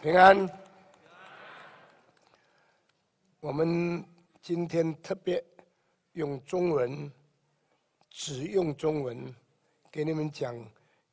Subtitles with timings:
[0.00, 0.48] 平安。
[3.40, 4.04] 我们
[4.40, 5.44] 今天特别
[6.12, 7.10] 用中文，
[8.08, 9.34] 只用中文，
[9.90, 10.54] 给你们讲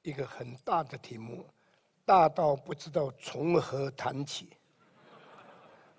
[0.03, 1.43] 一个很大的题目，
[2.05, 4.49] 大到不知道从何谈起。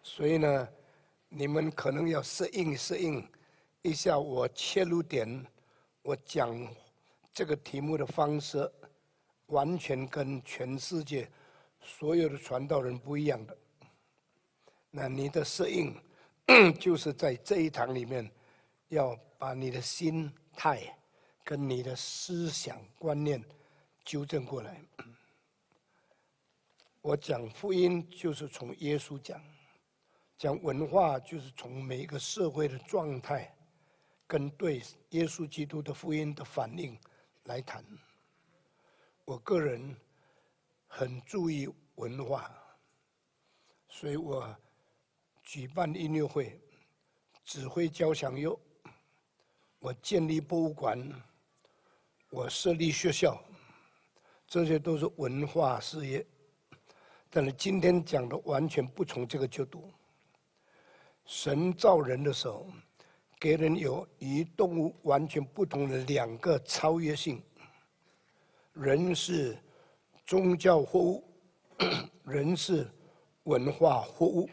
[0.01, 0.69] 所以呢，
[1.29, 3.29] 你们可能要适应适应
[3.83, 5.45] 一下我切入点，
[6.03, 6.57] 我讲
[7.33, 8.71] 这个题目的方式，
[9.47, 11.29] 完全跟全世界
[11.87, 13.57] 所有的传道人不一样的。
[14.91, 15.97] 那你的适应。
[16.79, 18.31] 就是在这一堂里面，
[18.87, 20.97] 要把你的心态
[21.43, 23.45] 跟你的思想观念
[24.05, 24.81] 纠正过来。
[27.03, 29.43] 我讲福音就是从耶稣讲，
[30.39, 33.53] 讲文化就是从每一个社会的状态
[34.25, 36.97] 跟对耶稣基督的福音的反应
[37.47, 37.85] 来谈。
[39.25, 39.97] 我个人
[40.87, 42.51] 很注意文化，
[43.89, 44.57] 所以我。
[45.49, 46.61] 举办音乐会，
[47.45, 48.59] 指挥交响乐，
[49.79, 51.01] 我建立博物馆，
[52.31, 53.41] 我设立学校，
[54.49, 56.27] 这些都是文化事业。
[57.31, 59.89] 但是今天讲的完全不从这个角度。
[61.27, 62.67] 神造人的时候，
[63.39, 67.41] 给人有与动物完全不同的两个超越性。
[68.73, 69.57] 人是
[70.27, 71.26] 宗教货物，
[72.25, 72.91] 人是
[73.45, 74.49] 文化货物。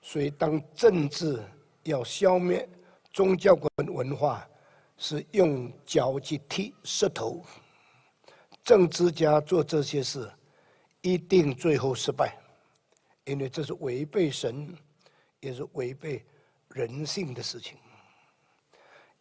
[0.00, 1.40] 所以，当政治
[1.84, 2.68] 要消灭
[3.12, 4.48] 宗教跟文化，
[4.96, 7.44] 是用脚去踢石头。
[8.64, 10.30] 政治家做这些事，
[11.00, 12.36] 一定最后失败，
[13.24, 14.76] 因为这是违背神，
[15.40, 16.24] 也是违背
[16.70, 17.76] 人性的事情。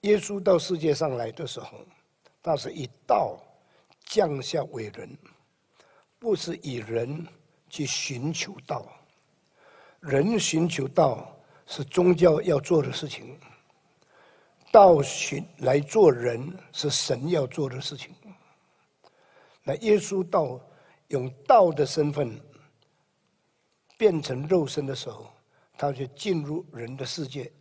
[0.01, 1.85] 耶稣到世界上来的时候，
[2.41, 3.39] 他是以道
[4.05, 5.17] 降下为人，
[6.21, 7.27] 不是以人
[7.67, 8.85] 去寻求道。
[10.01, 13.39] 人寻求道是宗教要做的事情，
[14.71, 18.13] 道寻来做人是神要做的事情。
[19.63, 20.61] 那耶稣道
[21.07, 22.39] 用道的身份
[23.97, 25.33] 变成肉身的时候，
[25.75, 27.51] 他就进入人的世界，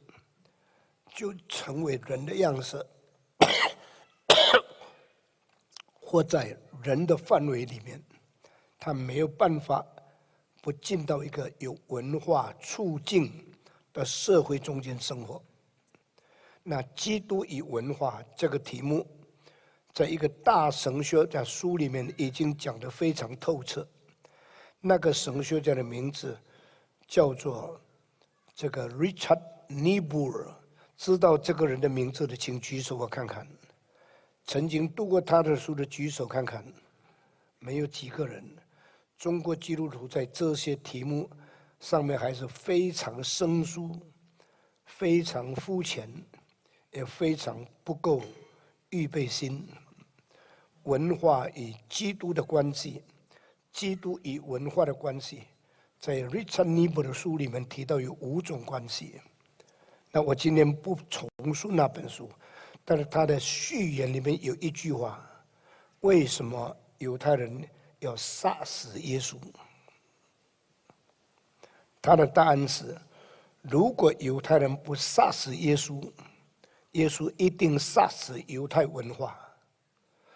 [1.14, 2.84] 就成为人的样式，
[5.98, 8.02] 活在人的范围里面，
[8.80, 9.86] 他没有办法。
[10.62, 13.32] 不进到一个有文化促进
[13.94, 15.42] 的社会中间生活。
[16.62, 19.06] 那基督与文化这个题目，
[19.94, 23.88] 在一个大神学家书里面已经讲得非常透彻。
[24.82, 26.38] 那个神学家的名字
[27.06, 27.80] 叫做
[28.54, 30.52] 这个 Richard Niebuhr。
[30.98, 33.48] 知道这个人的名字的，请举手我看看。
[34.44, 36.62] 曾经读过他的书的举手看看，
[37.60, 38.44] 没有几个人。
[39.20, 41.28] 中国基督徒在这些题目
[41.78, 43.94] 上面还是非常生疏、
[44.86, 46.10] 非常肤浅，
[46.90, 48.22] 也非常不够
[48.88, 49.68] 预备心。
[50.84, 53.02] 文化与基督的关系，
[53.70, 55.42] 基督与文化的关系，
[55.98, 59.20] 在 Richard Niebuhr 的书里面提到有五种关系。
[60.10, 62.30] 那我今天不重述那本书，
[62.86, 65.22] 但是他的序言里面有一句话：
[66.00, 67.62] 为什么犹太人？
[68.00, 69.36] 要杀死耶稣，
[72.02, 72.98] 他的答案是：
[73.62, 76.10] 如果犹太人不杀死耶稣，
[76.92, 79.38] 耶稣一定杀死犹太文化。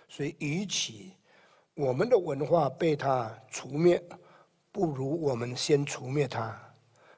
[0.09, 1.15] 所以，与其
[1.75, 4.03] 我们的文化被他除灭，
[4.71, 6.57] 不如我们先除灭他。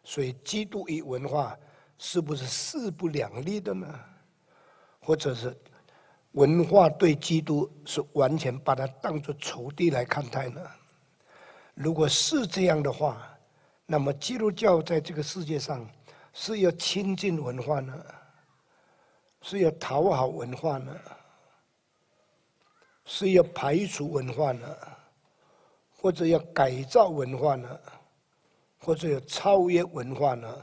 [0.03, 1.59] 所以，基督与文化
[1.99, 4.01] 是不是势不两立的呢？
[5.01, 5.55] 或者是？
[6.37, 10.61] 文化对基督是完全把它当作仇敌来看待呢？
[11.73, 13.27] 如果是这样的话，
[13.87, 15.89] 那么基督教在这个世界上
[16.35, 18.05] 是要亲近文化呢，
[19.41, 20.95] 是要讨好文化呢，
[23.07, 24.77] 是要排除文化呢，
[25.97, 27.81] 或者要改造文化呢，
[28.79, 30.55] 或者要超越文化呢？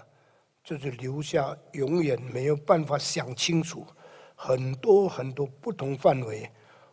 [0.63, 3.85] 就是留下永远没有办法想清楚。
[4.45, 6.51] 很多很多不同范围，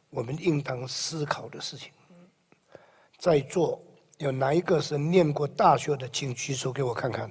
[0.09, 1.91] 我们应当思考的事情。
[3.19, 3.83] 在座
[4.19, 7.29] 有哪一个是念过大学的，请举手给我看看。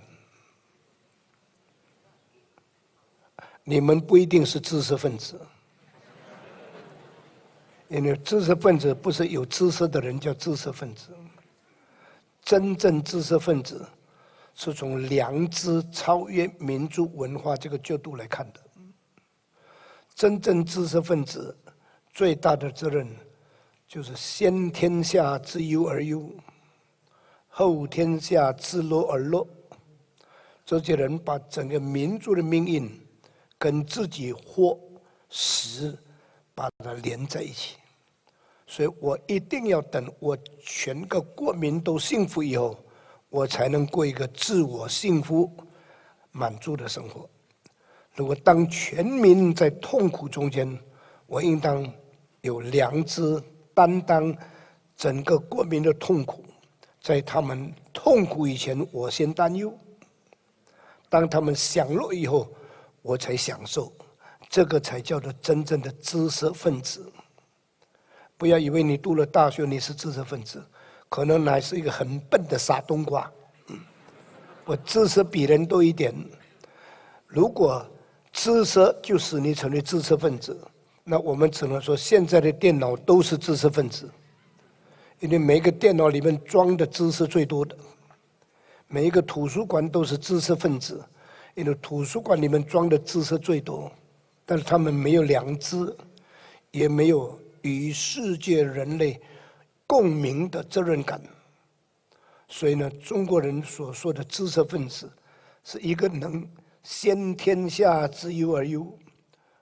[3.63, 5.39] 你们不一定是知识分子，
[7.87, 11.15] 因为知识分子不是有知识的人叫知识分子。
[12.41, 13.87] 真正知识分子
[14.53, 18.59] 是从良知超越民族文化这个角度来看的。
[20.19, 21.57] 真正知识分子
[22.11, 23.07] 最大的责任，
[23.87, 26.29] 就是先天下之忧而忧，
[27.47, 29.47] 后天下之乐而乐。
[30.65, 32.91] 这些人把整个民族的命运
[33.57, 34.77] 跟自己活
[35.29, 35.97] 死
[36.53, 37.77] 把它连在一起，
[38.67, 42.77] 所以我一定要等我全个国民都幸福以后，
[43.29, 45.49] 我才能过一个自我幸福
[46.33, 47.29] 满足的生活。
[48.19, 50.77] 如果当全民在痛苦中间，
[51.25, 51.89] 我应当
[52.41, 53.41] 有良知
[53.73, 54.35] 担当
[54.97, 56.43] 整个国民的痛苦，
[57.01, 59.73] 在他们痛苦以前，我先担忧。
[61.07, 62.53] 当他们享乐以后，
[63.01, 63.89] 我才享受，
[64.49, 67.09] 这个才叫做真正的知识分子。
[68.37, 70.61] 不要以为你读了大学你是知识分子，
[71.07, 73.31] 可能还是一个很笨的傻冬瓜。
[74.65, 76.13] 我知识比人多一点，
[77.25, 77.89] 如果
[78.31, 80.57] 知识就使你成为知识分子，
[81.03, 84.09] 那我们只能说现在的电脑都是知识分子，
[85.19, 87.75] 因为每个电脑里面装的知识最多的。
[88.87, 91.03] 每一个图书馆都是知识分子，
[91.53, 93.91] 因为图书馆里面装的知识最多，
[94.45, 95.95] 但是他们没有良知，
[96.71, 99.21] 也没有与世界人类
[99.85, 101.21] 共鸣的责任感。
[102.47, 105.07] 所以呢，中国人所说的知识分子，
[105.63, 106.47] 是一个能
[106.83, 108.97] 先天下之忧而忧，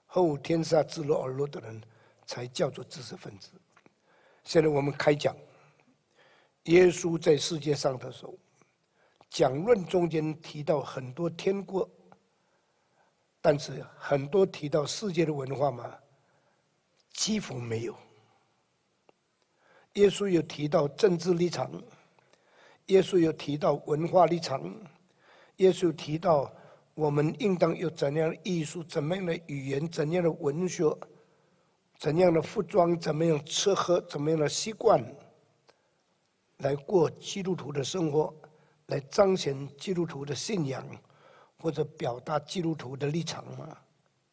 [0.06, 1.82] 后天下之乐而乐的人，
[2.26, 3.50] 才叫做知识分子。
[4.44, 5.36] 现在我们开讲，
[6.64, 8.34] 耶稣在世界上的时候。
[9.30, 11.86] 讲论中间提到很多天国，
[13.42, 15.94] 但是很多提到世界的文化嘛，
[17.12, 17.94] 几乎没有。
[19.94, 21.70] 耶稣有提到政治立场，
[22.86, 24.74] 耶稣有提到文化立场，
[25.56, 26.50] 耶稣提到
[26.98, 30.84] 我们应当有怎样的艺术、怎么样的语言、怎样的文学、
[31.96, 35.00] 怎样的服装、怎么样吃喝、怎么样的习惯，
[36.56, 38.34] 来过基督徒的生活。
[38.86, 40.84] 来彰显基督徒的信仰，
[41.60, 43.78] 或者表达基督徒的立场吗？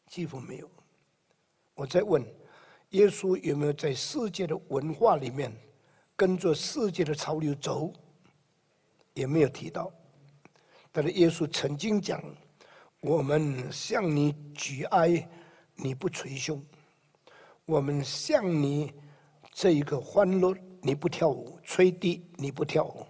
[0.08, 0.68] 几乎没有。
[1.74, 2.20] 我在问，
[2.90, 5.56] 耶稣有没有在世界的文化里面
[6.16, 7.92] 跟着世界的潮流走？
[9.14, 9.92] 也没有提到。
[10.90, 12.20] 但是耶稣曾经讲
[13.06, 15.28] ：“我们向你举哀，
[15.76, 16.58] 你不捶胸；
[17.64, 18.92] 我们向你
[19.52, 23.06] 这一个欢乐，你不跳舞；吹笛，你不跳舞。”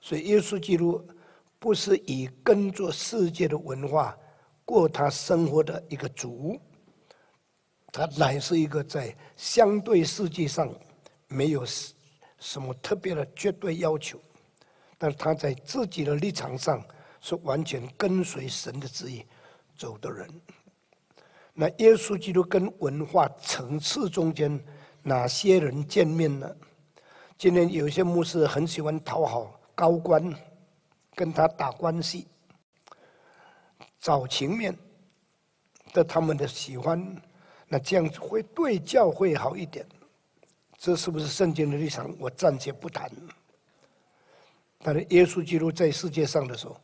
[0.00, 1.04] 所以，耶稣基督
[1.58, 4.16] 不是以跟着世界的文化
[4.64, 6.56] 过他生活的一个主，
[7.90, 10.72] 他乃是一个在相对世界上
[11.26, 11.66] 没有
[12.38, 14.16] 什么特别的绝对要求，
[14.96, 16.80] 但他在自己的立场上
[17.20, 19.26] 是完全跟随神的旨意。
[19.80, 20.28] 走的人。
[21.54, 24.62] 那耶稣基督跟文化层次中间
[25.02, 26.54] 哪些人见面呢？
[27.38, 29.58] 今天有些牧师很喜欢讨好。
[29.74, 30.22] 高官
[31.14, 32.26] 跟他打关系，
[33.98, 34.76] 找情面
[35.90, 37.16] 得他们的喜欢，
[37.66, 39.86] 那这样子会对教会好一点。
[40.76, 42.14] 这是不是圣经的立场？
[42.18, 43.10] 我暂且不谈。
[44.80, 46.78] 但是耶稣基督在世界上的时候，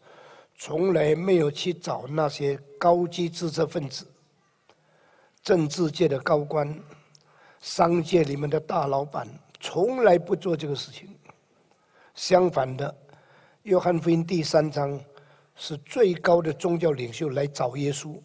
[0.58, 4.10] 从来没有去找那些高级知识分子、
[5.42, 6.82] 政治界的高官、
[7.60, 9.28] 商界里面的大老板，
[9.60, 11.14] 从来不做这个事情。
[12.14, 12.90] 相反的，
[13.64, 14.98] 《约翰福音》第三章
[15.54, 18.18] 是最高的宗教领袖来找耶稣。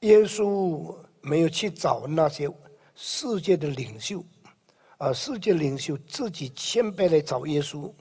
[0.00, 2.48] 耶稣没有去找那些
[2.94, 4.24] 世界的领袖，
[4.96, 7.92] 而世界领袖自己谦卑来找耶稣，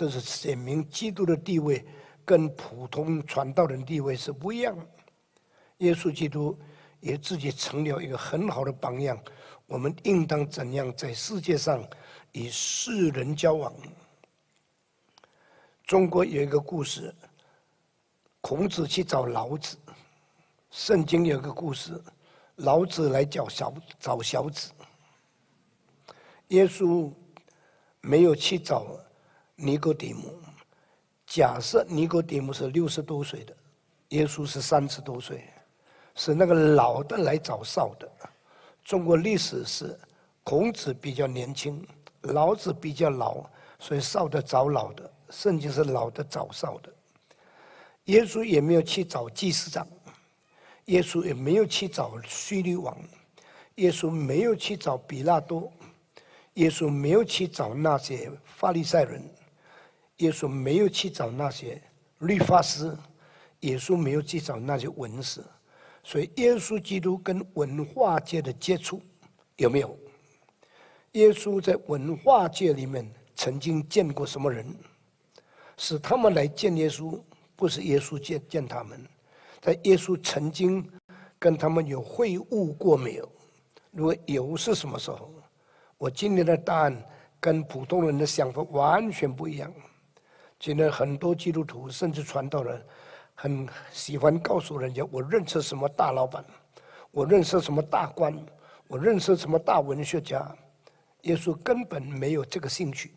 [0.00, 1.84] 这是显明基督的地位
[2.24, 4.74] 跟普通传道人地位是不一样。
[5.76, 6.58] 耶稣基督
[7.00, 9.22] 也自己成了一个很好的榜样，
[9.66, 11.86] 我们应当怎样在世界上？
[12.32, 13.74] 与世人交往。
[15.84, 17.14] 中国有一个故事，
[18.40, 19.76] 孔子去找老子；
[20.70, 22.02] 圣经有一个故事，
[22.54, 24.70] 老子来找小找小子。
[26.48, 27.12] 耶稣
[28.00, 28.98] 没有去找
[29.62, 30.38] 尼哥底母。
[31.26, 33.54] 假设尼哥底母是六十多岁的，
[34.08, 35.44] 耶稣是三十多岁，
[36.14, 38.10] 是那个老的来找少的。
[38.82, 39.98] 中国历史是
[40.42, 41.86] 孔子比较年轻。
[42.22, 43.44] 老子比较老，
[43.78, 46.92] 所以少的找老的，甚至是老的找少的。
[48.04, 49.86] 耶稣也没有去找祭司长，
[50.86, 52.94] 耶稣也没有去找税吏王，
[53.76, 55.72] 耶稣没有去找比拉多，
[56.54, 59.22] 耶稣没有去找那些法利赛人，
[60.20, 61.82] 耶稣没有去找那些
[62.20, 62.96] 律法师，
[63.60, 65.42] 耶稣没有去找那些文士。
[66.02, 69.02] 所以，耶稣基督跟文化界的接触
[69.56, 69.94] 有没有？
[71.12, 74.66] 耶稣在文化界里面曾经见过什么人，
[75.76, 77.20] 是他们来见耶稣，
[77.56, 78.98] 不是耶稣见见他们。
[79.60, 80.90] 但耶稣曾经
[81.38, 83.30] 跟他们有会晤过没有？
[83.90, 85.30] 如果有，是什么时候？
[85.98, 86.96] 我今天的答案
[87.38, 89.70] 跟普通人的想法完全不一样。
[90.60, 92.80] 现在很多基督徒甚至传道人，
[93.34, 96.44] 很喜欢告诉人家：“我认识什么大老板，
[97.10, 98.38] 我认识什么大官，
[98.86, 100.54] 我认识什么大文学家。”
[101.22, 103.12] 耶稣根本没有这个兴趣。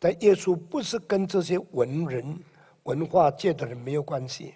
[0.00, 2.38] 但耶稣不是跟这些文人、
[2.82, 4.54] 文化界的人没有关系，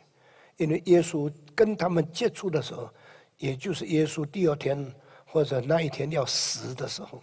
[0.56, 2.90] 因为耶稣跟他们接触的时候，
[3.38, 4.92] 也就是耶稣第二天
[5.24, 7.22] 或者那一天要死的时候。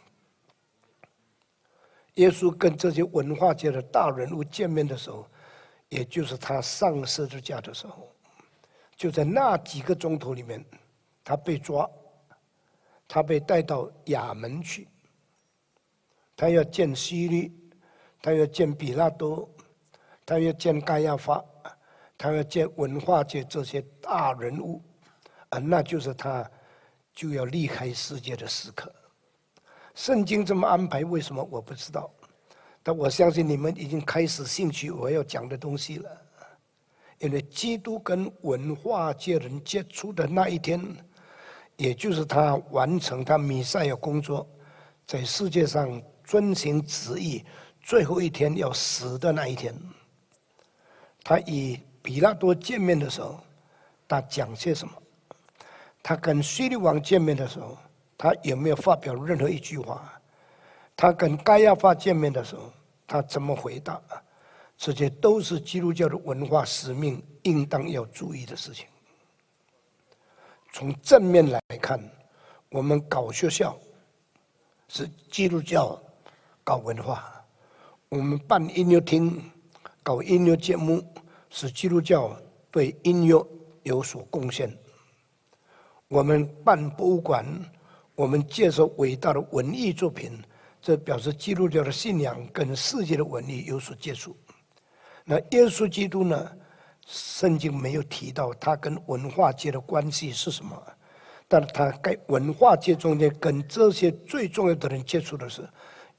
[2.15, 5.27] 耶稣跟这些文化界的大人物见面的时候，
[5.89, 8.07] 也就是他上十字架的时候，
[8.95, 10.63] 就在那几个钟头里面，
[11.23, 11.89] 他被抓，
[13.07, 14.87] 他被带到衙门去，
[16.35, 17.51] 他要见希律，
[18.21, 19.49] 他要见彼拉多，
[20.25, 21.43] 他要见盖亚法，
[22.17, 24.81] 他要见文化界这些大人物，
[25.49, 26.49] 啊，那就是他
[27.13, 28.93] 就要离开世界的时刻。
[29.95, 32.09] 圣经这么安排，为什么我不知道？
[32.81, 36.09] 但我相信你们已经开始兴趣我要讲的东西了。
[37.19, 40.83] 因为基督跟文化界人接触的那一天，
[41.77, 44.45] 也就是他完成他弥赛亚工作，
[45.07, 47.45] 在世界上遵行旨意
[47.81, 49.73] 最后一天要死的那一天。
[51.23, 53.39] 他与比拉多见面的时候，
[54.05, 54.93] 他讲些什么？
[56.01, 57.77] 他跟希律王见面的时候。
[58.23, 60.17] 他有没有发表任何一句话？
[60.95, 62.71] 他跟盖亚法见面的时候，
[63.05, 64.01] 他怎么回答？
[64.77, 68.87] 这些都是基督教的文化使命应当要注意的事情。
[70.71, 71.99] 从正面来看，
[72.69, 73.77] 我们搞学校
[74.87, 76.01] 是基督教
[76.63, 77.17] 搞文化；
[78.07, 79.51] 我们办音乐厅、
[80.01, 81.05] 搞音乐节目
[81.49, 82.33] 是基督教
[82.71, 83.45] 对音乐
[83.81, 84.69] 有所贡献；
[86.07, 87.45] 我们办博物馆。
[88.15, 90.39] 我们接受伟大的文艺作品，
[90.79, 94.37] 这表示基督教的信仰跟世界的文艺有所接触。
[95.25, 96.51] 那耶稣基督呢？
[97.05, 100.81] 圣经没有提到他跟文化界的关系是什么，
[101.49, 105.67] 但是他在文化界中间跟这些最重要的人接触的是，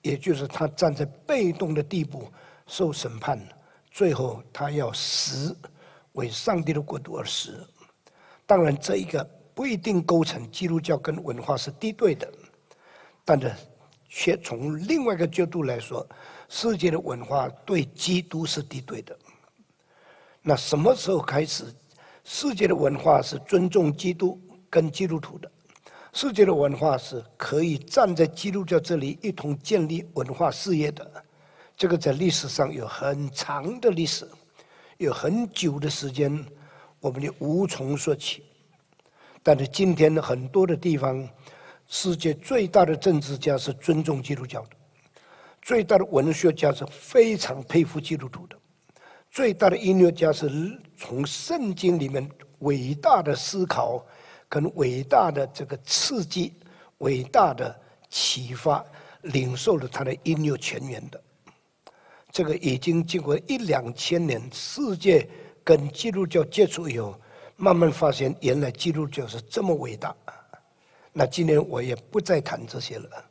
[0.02, 2.30] 也就是他站在被动的地步
[2.66, 3.40] 受审判，
[3.90, 5.56] 最后他要死，
[6.12, 7.66] 为上帝的国度而死。
[8.44, 9.26] 当然，这一个。
[9.54, 12.28] 不一定构成基督教跟文化是敌对的，
[13.24, 13.52] 但是
[14.08, 16.06] 却从另外一个角度来说，
[16.48, 19.16] 世界的文化对基督是敌对的。
[20.42, 21.64] 那什么时候开始，
[22.24, 25.50] 世界的文化是尊重基督跟基督徒的？
[26.12, 31.24] 世界的文化是可以站在基督教这里一同建立文化事业的。
[31.76, 34.28] 这个在历史上有很长的历史，
[34.98, 36.44] 有很久的时间，
[37.00, 38.44] 我们就无从说起。
[39.46, 41.28] 但是今天的很多的地方，
[41.86, 44.70] 世界最大的政治家是尊重基督教的，
[45.60, 48.56] 最大的文学家是非常佩服基督徒的，
[49.30, 50.50] 最大的音乐家是
[50.96, 52.26] 从圣经里面
[52.60, 54.02] 伟大的思考
[54.48, 56.54] 跟伟大的这个刺激、
[56.98, 58.82] 伟大的启发，
[59.20, 61.22] 领受了他的音乐泉源的。
[62.32, 65.28] 这个已经经过一两千年，世界
[65.62, 67.14] 跟基督教接触以后。
[67.56, 70.14] 慢慢发现，原来基督教是这么伟大。
[71.12, 73.24] 那今天我也不再谈这些了，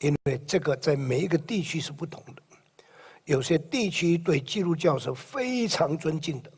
[0.00, 2.42] 因为这个在每一个地区是不同的。
[3.24, 6.50] 有些地区对基督教是非常尊敬的，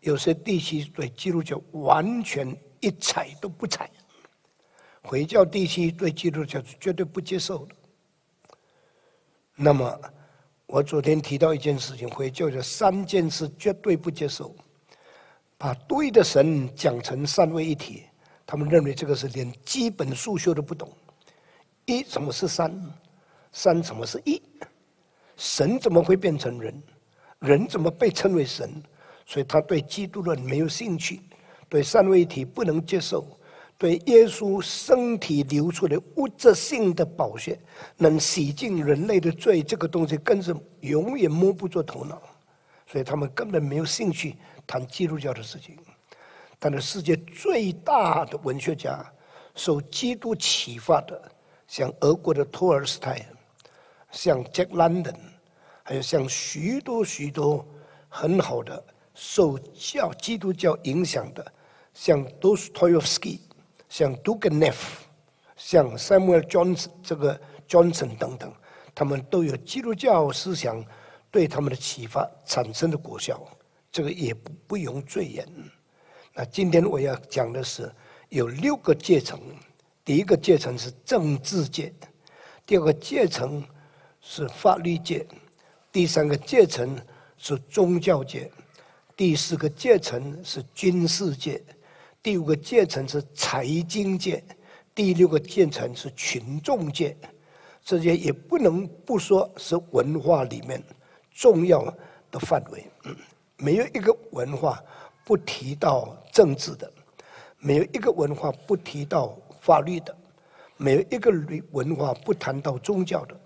[0.00, 3.90] 有些地区对基督教完全一睬都不睬。
[5.00, 7.74] 回教地区对基督教是绝对不接受的。
[9.54, 9.98] 那么，
[10.66, 14.54] 我昨天提到一件事情，回教的三件事绝对不接受。
[15.58, 18.04] 把对的神讲成三位一体，
[18.46, 20.88] 他们认为这个是连基本数学都不懂。
[21.84, 22.72] 一怎么是三？
[23.50, 24.40] 三怎么是一？
[25.36, 26.80] 神怎么会变成人？
[27.40, 28.70] 人怎么被称为神？
[29.26, 31.20] 所以他对基督论没有兴趣，
[31.68, 33.26] 对三位一体不能接受，
[33.76, 37.58] 对耶稣身体流出的物质性的宝血
[37.96, 42.22] 能洗净人类的罪，这个东西更是永远摸不着头脑，
[42.86, 44.36] 所以他们根本没有兴趣。
[44.68, 45.76] 谈基督教的事情，
[46.58, 49.02] 但是世界最大的文学家，
[49.54, 51.20] 受基督启发的，
[51.66, 53.26] 像俄国的托尔斯泰，
[54.10, 55.16] 像 Jack London，
[55.82, 57.66] 还有像许多许多
[58.10, 58.84] 很好的
[59.14, 61.52] 受教基督教影响的，
[61.94, 63.40] 像 Dostoevsky，
[63.88, 64.76] 像 Duganef，
[65.56, 68.52] 像 Samuel Johnson 这个 Johnson 等等，
[68.94, 70.84] 他们都有基督教思想
[71.30, 73.42] 对他们的启发产生的果效，
[73.90, 75.46] 这个也不不容赘言。
[76.34, 77.90] 那今天我要讲的是
[78.28, 79.40] 有六个阶层，
[80.04, 81.92] 第一个阶层是政治界，
[82.64, 83.64] 第二个阶层
[84.20, 85.26] 是法律界，
[85.90, 86.96] 第三个阶层
[87.36, 88.50] 是宗教界，
[89.16, 91.60] 第四个阶层是军事界，
[92.22, 94.44] 第五个阶层是财经界，
[94.94, 97.16] 第六个阶层是群众界。
[97.82, 100.82] 这些也不能不说是文化里面
[101.32, 101.82] 重要
[102.30, 102.84] 的范围。
[103.04, 103.16] 嗯
[103.58, 104.82] 没有一个文化
[105.24, 106.90] 不提到政治的，
[107.58, 110.16] 没有一个文化不提到法律的，
[110.76, 111.30] 没有一个
[111.72, 113.38] 文化不谈到宗教的，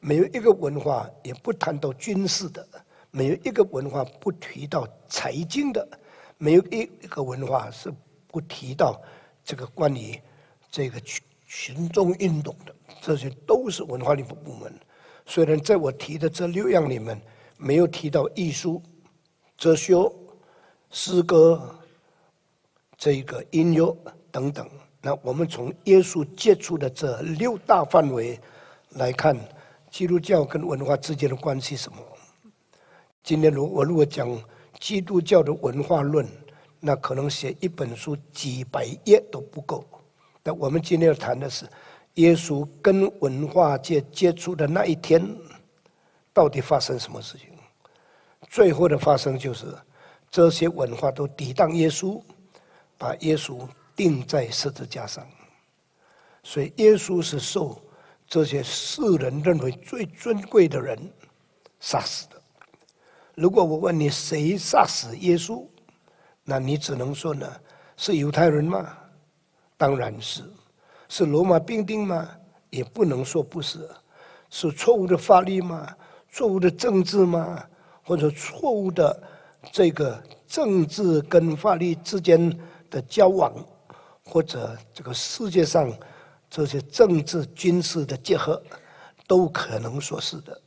[0.00, 2.66] 没有一个文化也不谈到军事的，
[3.12, 5.88] 没有一个文化不提到财经的，
[6.36, 7.92] 没有一一个文化是
[8.26, 9.00] 不提到
[9.44, 10.20] 这个关于
[10.68, 12.74] 这个群群众运动的。
[13.00, 14.74] 这些都是文化部部门，
[15.24, 17.18] 虽然在我提的这六样里面
[17.56, 18.82] 没有提到艺术、
[19.60, 19.94] 哲学、
[20.88, 21.78] 诗歌、
[22.96, 23.94] 这个音乐
[24.30, 24.66] 等等。
[25.02, 28.40] 那我们从耶稣接触的这六大范围
[28.92, 29.36] 来看，
[29.90, 31.98] 基督教跟文化之间的关系什么？
[33.22, 34.26] 今天如我如果讲
[34.78, 36.26] 基督教的文化论，
[36.80, 39.84] 那可能写一本书几百页都不够。
[40.42, 41.66] 但我们今天要谈的是。
[42.14, 45.22] 耶稣跟文化界接触的那一天，
[46.32, 47.49] 到底发生什么事情？
[48.50, 49.72] 最后的发生就是，
[50.28, 52.20] 这些文化都抵挡耶稣，
[52.98, 53.60] 把耶稣
[53.94, 55.24] 钉在十字架上。
[56.42, 57.80] 所以耶稣是受
[58.26, 60.98] 这些世人认为最尊贵的人
[61.78, 62.42] 杀死的。
[63.36, 65.64] 如果我问你谁杀死耶稣，
[66.42, 67.48] 那你只能说呢，
[67.96, 68.98] 是犹太人吗？
[69.76, 70.42] 当然是。
[71.08, 72.28] 是罗马兵丁吗？
[72.70, 73.88] 也不能说不是。
[74.48, 75.96] 是错误的法律吗？
[76.32, 77.64] 错误的政治吗？
[78.02, 79.22] 或者错误的
[79.72, 82.58] 这个政治跟法律之间
[82.90, 83.52] 的交往，
[84.24, 85.92] 或者这个世界上
[86.48, 88.62] 这些政治军事的结合，
[89.26, 90.60] 都可能说是的。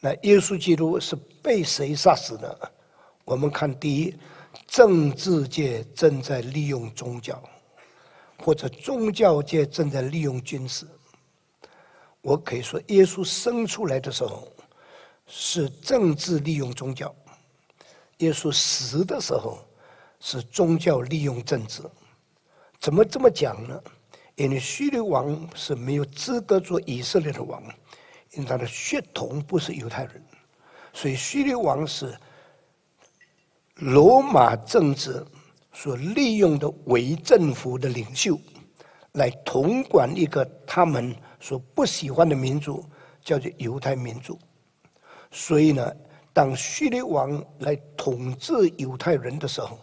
[0.00, 2.72] 那耶稣基督是被谁杀死的？
[3.24, 4.14] 我们看第一，
[4.66, 7.42] 政治界正在利用宗教。
[8.38, 10.86] 或者宗教界正在利用军事，
[12.20, 14.46] 我可以说，耶稣生出来的时候
[15.26, 17.12] 是政治利用宗教；
[18.18, 19.58] 耶稣死的时候
[20.20, 21.82] 是宗教利用政治。
[22.78, 23.82] 怎么这么讲呢？
[24.36, 27.62] 因为希律王是没有资格做以色列的王，
[28.32, 30.22] 因为他的血统不是犹太人，
[30.92, 32.16] 所以希律王是
[33.74, 35.24] 罗马政治。
[35.78, 38.40] 所利用的伪政府的领袖，
[39.12, 42.82] 来统管一个他们所不喜欢的民族，
[43.22, 44.38] 叫做犹太民族。
[45.36, 45.94] 所以呢，
[46.32, 49.78] 当叙利王来统治犹太人的时候，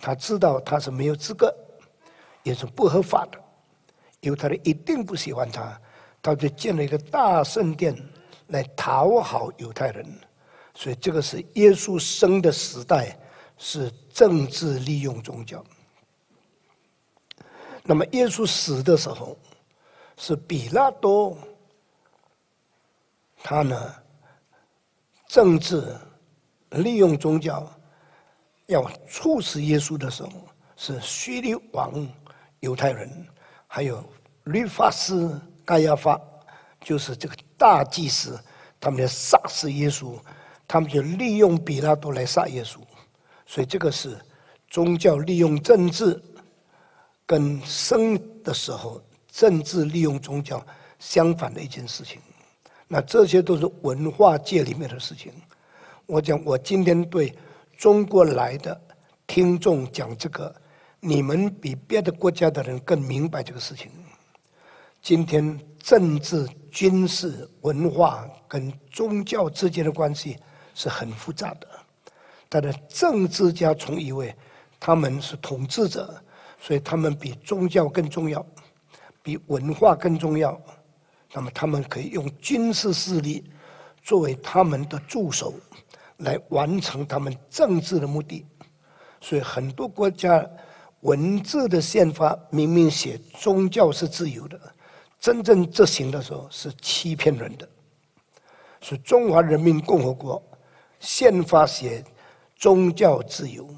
[0.00, 1.54] 他知道他是没有资格，
[2.42, 3.40] 也是不合法的。
[4.22, 5.80] 犹太人一定不喜欢他，
[6.20, 7.94] 他就建了一个大圣殿
[8.48, 10.04] 来讨好犹太人。
[10.74, 13.16] 所以这个是耶稣生的时代。
[13.60, 15.64] 是政治利用宗教。
[17.82, 19.36] 那么耶稣死的时候，
[20.16, 21.36] 是比拉多，
[23.42, 23.92] 他呢，
[25.28, 25.94] 政治
[26.70, 27.70] 利用宗教
[28.66, 30.30] 要处死耶稣的时候，
[30.74, 32.06] 是希律王
[32.60, 33.26] 犹太人，
[33.66, 34.02] 还有
[34.44, 35.30] 律法师
[35.64, 36.20] 盖亚法，
[36.80, 38.38] 就是这个大祭司，
[38.80, 40.18] 他们要杀死耶稣，
[40.66, 42.78] 他们就利用比拉多来杀耶稣。
[43.44, 44.18] 所以这个是
[44.68, 46.20] 宗教利用政治，
[47.26, 50.64] 跟生的时候政治利用宗教
[50.98, 52.20] 相反的一件事情。
[52.88, 55.30] 那这些都是文化界里面的事情。
[56.06, 57.32] 我讲，我今天对
[57.76, 58.80] 中国来的
[59.26, 60.54] 听众讲这个，
[61.00, 63.90] 你们比别的国家的人更明白这个事情。
[65.02, 70.36] 今天政治、军事、文化跟宗教之间的关系
[70.74, 71.68] 是很复杂的。
[72.50, 74.34] 他的政治家从以为
[74.80, 76.20] 他们是统治者，
[76.58, 78.44] 所以他们比宗教更重要，
[79.22, 80.58] 比文化更重要。
[81.32, 83.44] 那么他们可以用军事势力
[84.02, 85.54] 作为他们的助手，
[86.18, 88.46] 来完成他们政治的目的。
[89.20, 90.44] 所以很多国家
[91.00, 94.60] 文字的宪法明明写宗教是自由的，
[95.20, 97.68] 真正执行的时候是欺骗人的。
[98.80, 100.42] 所以中华人民共和国
[101.00, 102.04] 宪法写。
[102.60, 103.72] 宗教自由，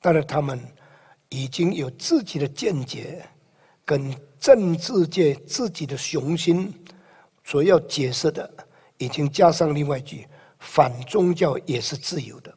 [0.00, 0.60] 但是他们
[1.28, 3.24] 已经有自己的见解，
[3.86, 6.74] 跟政治界自己的雄心
[7.44, 8.50] 所要解释的，
[8.98, 10.26] 已经加上另外一句：
[10.58, 12.52] 反宗教也是自由的。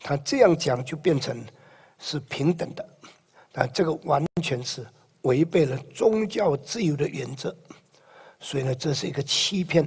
[0.00, 1.40] 他这样讲就变成
[1.98, 2.84] 是平等的，
[3.52, 4.84] 但这个完全是
[5.22, 7.54] 违背了宗教自由的原则。
[8.40, 9.86] 所以呢，这是一个欺骗，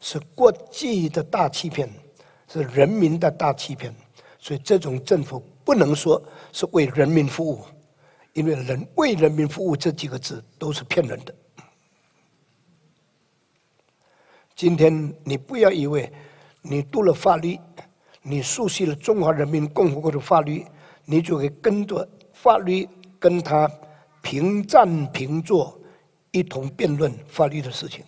[0.00, 1.90] 是国际的大欺骗，
[2.46, 3.92] 是人民的大欺骗。
[4.38, 6.22] 所以这种政府不能说
[6.52, 7.64] 是为人民服务，
[8.32, 11.34] 因为“人为人民服务”这几个字都是骗人的。
[14.54, 16.12] 今天你不要以为
[16.62, 17.58] 你读了法律，
[18.22, 20.64] 你熟悉了中华人民共和国的法律，
[21.04, 22.88] 你就可以跟着法律
[23.18, 23.70] 跟他
[24.22, 25.80] 平战平坐，
[26.30, 28.04] 一同辩论法律的事情。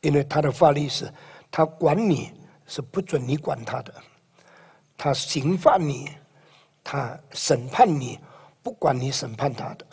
[0.00, 1.08] 因为他的法律是，
[1.50, 2.32] 他管你
[2.66, 3.94] 是不准你管他的，
[4.96, 6.08] 他刑判你，
[6.84, 8.18] 他审判你，
[8.66, 9.86] 不管你审判他的，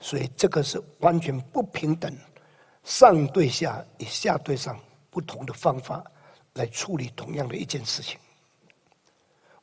[0.00, 2.10] 所以这个是完全不平等，
[2.82, 4.74] 上对下，以下对上。
[5.10, 6.02] 不同的方法
[6.54, 8.18] 来处理同样的一件事情。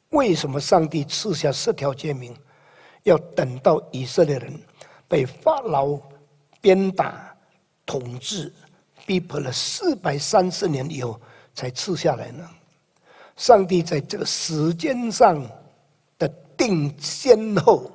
[0.10, 2.36] 为什么上帝赐下十条诫命，
[3.04, 4.54] 要等到以色列人
[5.08, 6.00] 被法老
[6.62, 7.36] 鞭打、
[7.88, 8.54] 统治、
[9.06, 11.20] 逼迫了四百三十年以后
[11.56, 12.48] 才赐下来呢？
[13.36, 15.44] 上帝在这个时间上
[16.20, 17.92] 的定先后，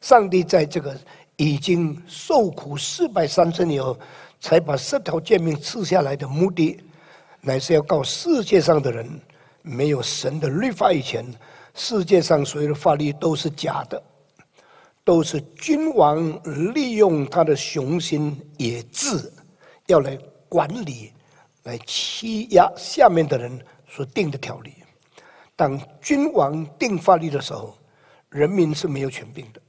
[0.00, 0.96] 上帝在这个
[1.36, 3.98] 已经受苦四百三十年以后，
[4.40, 6.80] 才把十条诫命赐下来的目的。
[7.40, 9.20] 乃是要告世界上的人，
[9.62, 11.24] 没有神的律法以前，
[11.74, 14.02] 世界上所有的法律都是假的，
[15.04, 16.40] 都是君王
[16.74, 19.32] 利用他的雄心野志，
[19.86, 21.12] 要来管理、
[21.62, 23.58] 来欺压下面的人
[23.88, 24.72] 所定的条例。
[25.54, 27.76] 当君王定法律的时候，
[28.30, 29.60] 人民是没有权柄的；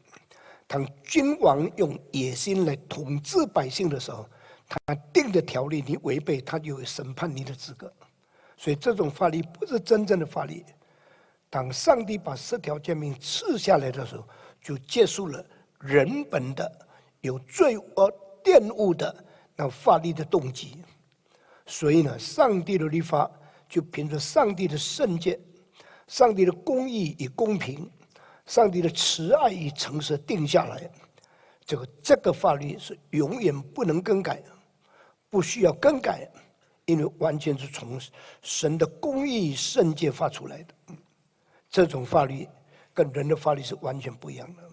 [0.70, 4.30] 当君王用野心来统治百姓的时候，
[4.68, 7.92] 他定的条例，你违背，他就有审判你的资格。
[8.56, 10.64] 所以这种法律不是真正的法律。
[11.50, 14.28] 当上帝把十条诫命赐下来的时候，
[14.62, 15.44] 就结束了
[15.80, 16.88] 人本的
[17.22, 20.84] 有罪恶玷污的那法律的动机。
[21.66, 23.28] 所以呢，上帝的律法
[23.68, 25.40] 就凭着上帝的圣洁、
[26.06, 27.90] 上帝的公义与公平、
[28.50, 30.90] 上帝的慈爱与诚实定下来。
[31.64, 34.50] 这个这个法律是永远不能更改的。
[35.30, 36.28] 不需要更改，
[36.86, 38.02] 因为完全是从
[38.42, 40.74] 神的公义圣洁发出来的。
[41.70, 42.48] 这种法律
[42.92, 44.64] 跟人的法律是完全不一样的。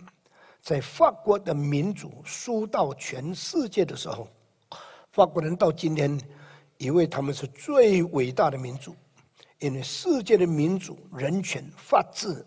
[0.62, 4.26] 在法国的民主输到全世界的时候，
[5.12, 6.18] 法国人到今天
[6.78, 8.96] 以为他们是最伟大的民族，
[9.58, 12.42] 因为世界的民主、人权、法治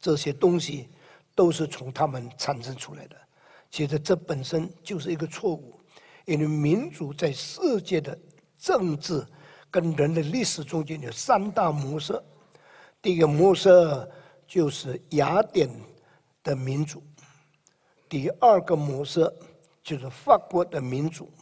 [0.00, 0.88] 这些东西
[1.34, 3.16] 都是从他们产生出来的。
[3.70, 5.78] 其实这本身就是一个错误。
[6.24, 8.18] 因为民主在世界的
[8.58, 9.26] 政治
[9.70, 12.22] 跟人的历史中间有三大模式，
[13.00, 13.70] 第一个模式
[14.46, 15.70] 就是雅典
[16.42, 17.02] 的民主，
[18.10, 19.26] 第二个模式
[19.82, 21.32] 就是法国的民主，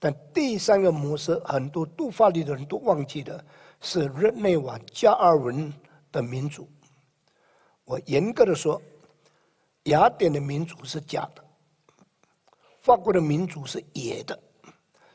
[0.00, 3.44] 但第三个模式很多读法律的人都忘记了，
[3.80, 5.72] 是日内瓦加尔文
[6.10, 6.68] 的民主。
[7.84, 8.80] 我严格的说，
[9.84, 11.44] 雅典的民主是假的。
[12.80, 14.38] 法国的民主是野的，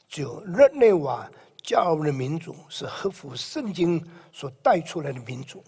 [0.08, 1.30] 就日内瓦
[1.64, 5.64] 教的民主是合乎圣经所带出来的民主。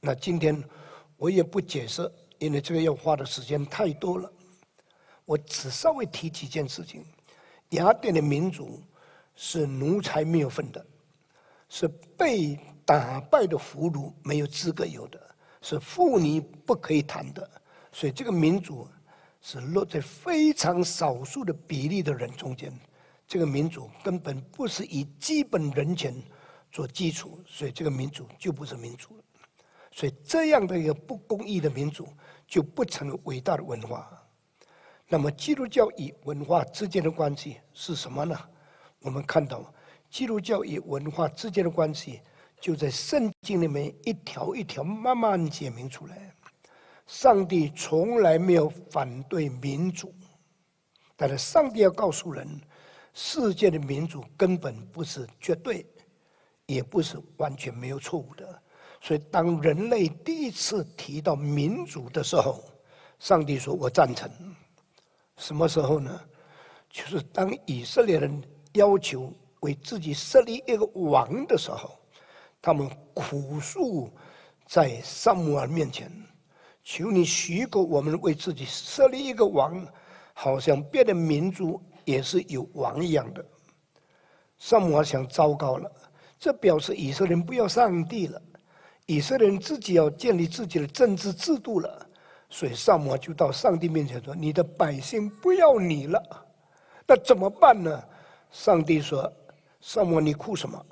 [0.00, 0.62] 那今天
[1.16, 4.30] 我也不解释，因为这个要花的时间太多了。
[5.24, 7.04] 我只稍微提几件事情：
[7.70, 8.82] 雅典的民主
[9.34, 10.86] 是奴才没有份的，
[11.68, 15.18] 是被打败的俘虏没有资格有的，
[15.60, 17.50] 是妇女不可以谈的。
[17.92, 18.88] 所以这个民主。
[19.42, 22.76] 是落在非常少数的比例的人中间，
[23.28, 26.20] 这个民主根本不是以基本人权
[26.72, 29.22] 做基础，所以这个民主就不是民主了。
[29.92, 32.08] 所以这样的一个不公义的民主
[32.44, 34.20] 就不成为伟大的文化。
[35.06, 38.36] 那么基督教与文化之间的关系是什么呢？
[39.02, 39.72] 我们看到
[40.10, 42.20] 基督教与文化之间的关系
[42.66, 46.34] 就在圣经里面一条一条慢慢解明出来。
[47.06, 50.12] 上帝从来没有反对民主，
[51.14, 52.60] 但是上帝要告诉人，
[53.14, 55.86] 世界的民主根本不是绝对，
[56.66, 58.60] 也不是完全没有错误的。
[59.00, 62.64] 所以，当人类第一次提到民主的时候，
[63.20, 64.28] 上帝说：“我赞成。”
[65.38, 66.20] 什么时候呢？
[66.90, 71.96] 就是当以色列人要求为自己设立一个王的时候，
[72.66, 74.10] 他们苦诉
[74.66, 76.10] 在撒母耳面前。
[76.82, 79.86] 求你许可我们为自己设立一个王，
[80.34, 83.44] 好像别的民族也是有王一样的。
[84.58, 85.88] 撒母耳想，糟糕了，
[86.40, 88.42] 这表示以色列人不要上帝了，
[89.06, 92.04] 以色列人自己要建立自己的政治制度了。
[92.50, 96.20] 所以撒母耳就到上帝面前说：“你的百姓不要你了，
[97.06, 98.02] 那怎么办呢？”
[98.50, 99.32] 上帝说
[99.80, 100.84] ：“撒母耳，你哭什么？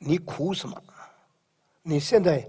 [0.00, 0.82] 你苦什么？
[1.82, 2.44] 你现在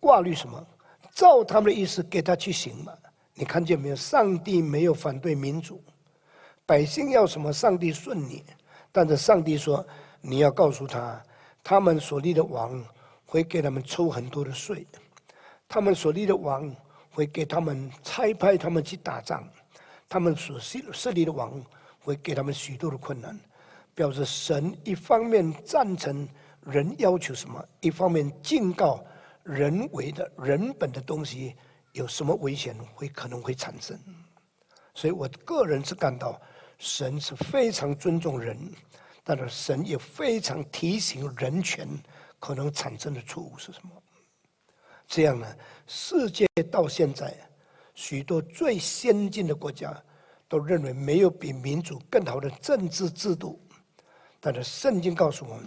[0.00, 0.66] 挂虑什么？
[1.14, 2.92] 照他们的意思给他去行嘛。
[3.34, 3.94] 你看见没有？
[3.94, 5.80] 上帝没有反对民主，
[6.66, 8.42] 百姓要什么，上帝顺你。
[8.90, 9.86] 但是上帝说，
[10.20, 11.22] 你要告诉他，
[11.62, 12.84] 他们所立的王
[13.24, 14.84] 会给他们抽很多的税，
[15.68, 16.74] 他们所立的王。”
[17.14, 19.48] 会给他们差派他们去打仗，
[20.08, 21.64] 他们所设设立的王
[22.00, 23.38] 会给他们许多的困难，
[23.94, 26.28] 表示神一方面赞成
[26.66, 29.04] 人要求什么，一方面警告
[29.42, 31.54] 人为的人本的东西
[31.92, 33.98] 有什么危险会可能会产生。
[34.94, 36.40] 所以我个人是感到
[36.78, 38.58] 神是非常尊重人，
[39.22, 41.88] 但是神也非常提醒人权
[42.38, 43.90] 可能产生的错误是什么。
[45.06, 45.46] 这样呢，
[45.86, 47.36] 世界到现在，
[47.94, 49.94] 许多最先进的国家
[50.48, 53.60] 都认为没有比民主更好的政治制度。
[54.40, 55.64] 但是圣经告诉我们，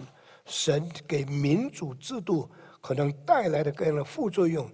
[0.48, 2.50] 神给民主制度
[2.82, 4.68] 可能带来的各样的副作用，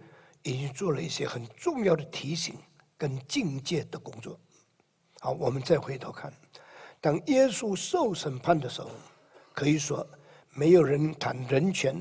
[0.43, 2.55] 已经做了一些很重要的提醒
[2.97, 4.39] 跟警戒的工作。
[5.19, 6.31] 好，我们再回头看，
[7.01, 8.89] 当耶稣受审判的时候，
[9.53, 10.07] 可以说
[10.51, 11.95] 没有人谈人权，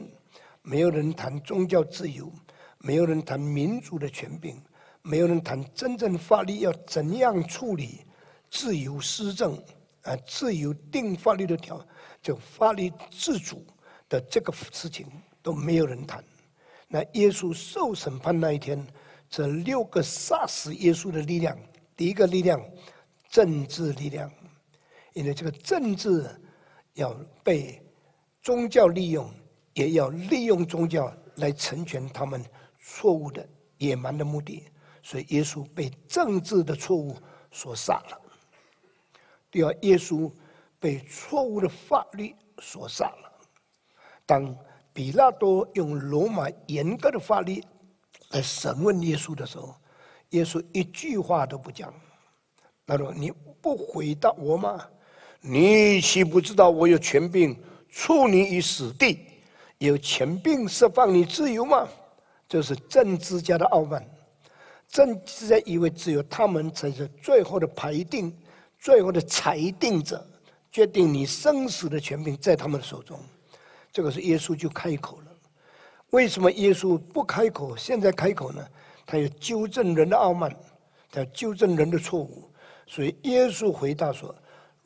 [0.63, 2.33] 没有人谈宗教自由。
[2.85, 4.61] 没有人谈民主的权柄，
[5.03, 8.05] 没有人谈真正法律要怎样处理
[8.51, 9.55] 自由施政
[10.03, 11.81] 啊，自由定法律的条，
[12.23, 13.67] 就法律自主
[14.09, 15.07] 的这个事情
[15.43, 16.25] 都没有人谈。
[16.89, 18.87] 那耶稣受审判那一天，
[19.29, 21.59] 这六个杀死耶稣的力量，
[21.97, 22.59] 第一个力量，
[23.29, 24.31] 政治力量，
[25.13, 26.25] 因为这个政治
[26.95, 27.83] 要被
[28.41, 29.29] 宗教利用，
[29.75, 32.43] 也要利用宗教来成全他们。
[32.85, 34.65] 错误的野蛮的目的，
[35.05, 37.17] 所以耶稣被政治的错误
[37.53, 38.21] 所杀了。
[39.53, 40.29] 第二，耶稣
[40.83, 43.33] 被错误的法律所杀了。
[44.27, 44.53] 当
[44.93, 47.63] 比拉多用罗马严格的法律
[48.31, 49.73] 来审问耶稣的时候，
[50.31, 51.95] 耶稣一句话都不讲。
[52.85, 54.85] 他说：“你不回答我吗？
[55.41, 57.57] 你岂不知道我有权柄
[57.89, 59.21] 处你于死地，
[59.79, 61.89] 有权柄释放你自由吗？”
[62.49, 64.05] 这是政治家的傲慢，
[64.89, 68.37] 政治家以为只有他们才是最后的排定、
[68.79, 70.27] 最后的裁定者，
[70.73, 73.21] 决定你生死的权柄在他们手中。
[73.93, 75.27] 这个是耶稣就开口了。
[76.11, 77.77] 为什么耶稣不开口？
[77.77, 78.67] 现在开口呢？
[79.05, 80.51] 他要纠正人的傲慢，
[81.11, 82.51] 他要纠正人的错误。
[82.87, 84.35] 所以耶稣回答说：“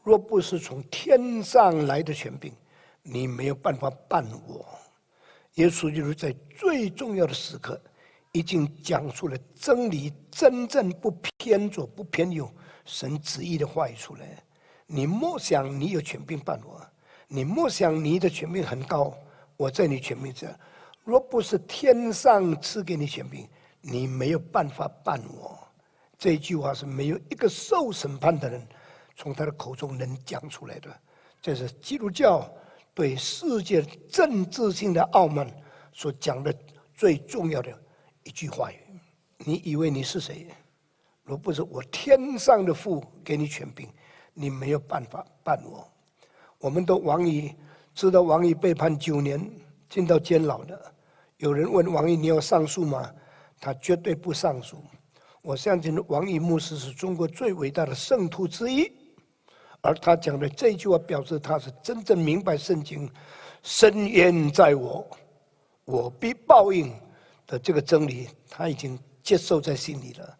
[0.02, 2.52] 若不是从天上来的权柄，
[3.02, 4.66] 你没有办法办我。”
[5.54, 7.80] 耶稣就是在最重要的时刻，
[8.32, 12.50] 已经讲出了真理，真正不偏左、不偏右，
[12.84, 14.42] 神旨意的话语出来。
[14.86, 16.80] 你莫想你有权柄办我，
[17.28, 19.12] 你莫想你的权柄很高，
[19.56, 20.48] 我在你权柄这。
[21.04, 23.48] 若不是天上赐给你权柄，
[23.80, 25.58] 你没有办法办我。
[26.18, 28.66] 这句话是没有一个受审判的人
[29.14, 30.88] 从他的口中能讲出来的。
[31.40, 32.50] 这是基督教。
[32.94, 35.46] 对世界政治性的傲慢
[35.92, 36.50] 所讲的
[36.94, 37.70] 最重要的
[38.22, 38.78] 一句话语，
[39.40, 40.46] 你以为你是谁？
[41.22, 43.86] 若不是我天上的父给你权柄，
[44.38, 45.90] 你没有办法办我。
[46.58, 47.50] 我们的王仪
[47.94, 49.40] 知道王仪被判九年
[49.88, 50.78] 进到监牢的，
[51.38, 53.10] 有人问王仪你要上诉吗？
[53.58, 54.76] 他绝对不上诉。
[55.40, 58.92] 我相信王仪牧师是中国最伟大的圣徒之一。
[59.80, 63.10] 而他讲的这句话，表示他是真正明白圣经
[63.62, 65.06] “深渊在我，
[65.84, 66.92] 我必报应”
[67.46, 70.36] 的这个真理，他已经接受在心里了。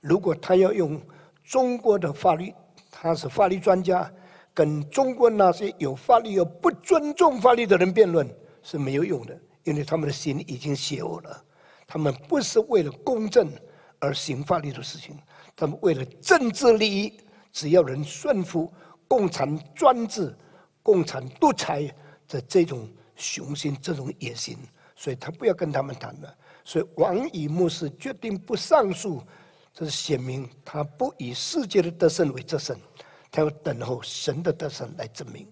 [0.00, 1.00] 如果他要用
[1.44, 2.52] 中国的法律，
[3.00, 4.10] 他是法律专家，
[4.54, 8.28] 跟中国那些有法律又不尊重法律的人辩论
[8.62, 11.44] 是没有用的，因为他们的心已经邪恶了。
[11.86, 13.50] 他们不是为了公正
[13.98, 15.18] 而行法律的事情，
[15.54, 17.20] 他们为了政治利益，
[17.52, 18.72] 只要人顺服。
[19.08, 20.36] 共产专制、
[20.82, 21.88] 共产独裁
[22.26, 24.58] 的这种雄心、这种野心，
[24.96, 26.34] 所以他不要跟他们谈了。
[26.64, 29.22] 所以王以牧师决定不上诉，
[29.76, 32.74] 这是显明他不以世界的得胜为得胜，
[33.30, 35.46] 他要等候神的得胜来证明。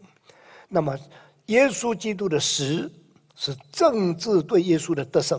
[0.67, 0.99] 那么，
[1.47, 2.91] 耶稣基督的死
[3.37, 5.39] 是政治对耶稣的得胜，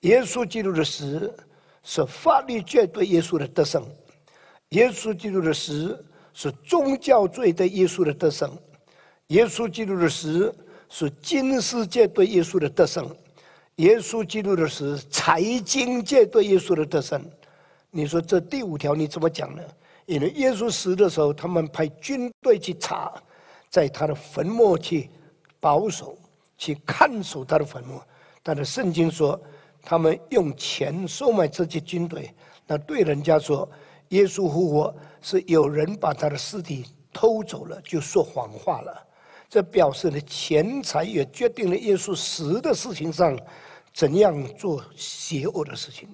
[0.00, 1.32] 耶稣基督的死
[1.84, 3.86] 是法律界对耶稣的得胜，
[4.70, 6.04] 耶稣基督的死。
[6.34, 8.56] 是宗教罪对耶稣的得胜，
[9.28, 10.54] 耶稣基督的死
[10.88, 13.12] 是金世界对耶稣的得胜，
[13.76, 17.20] 耶稣基督的死，财经界对耶稣的得胜。
[17.90, 19.62] 你说这第五条你怎么讲呢？
[20.06, 23.12] 因为耶稣死的时候，他们派军队去查，
[23.68, 25.10] 在他的坟墓去
[25.60, 26.16] 保守、
[26.56, 28.00] 去看守他的坟墓。
[28.42, 29.38] 但是圣经说，
[29.82, 32.34] 他们用钱收买这些军队，
[32.66, 33.68] 那对人家说
[34.08, 39.06] 耶稣复活是有人把他的尸体偷走了，就说谎话了。
[39.50, 43.38] 这表示了钱财也决定了耶稣死的事情上
[43.94, 46.08] 怎样做邪恶的事情，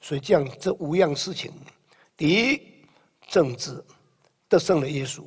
[0.00, 1.52] 所以这样这五样事情：
[2.16, 2.84] 第一，
[3.26, 3.84] 政治
[4.48, 5.22] 得胜了耶稣；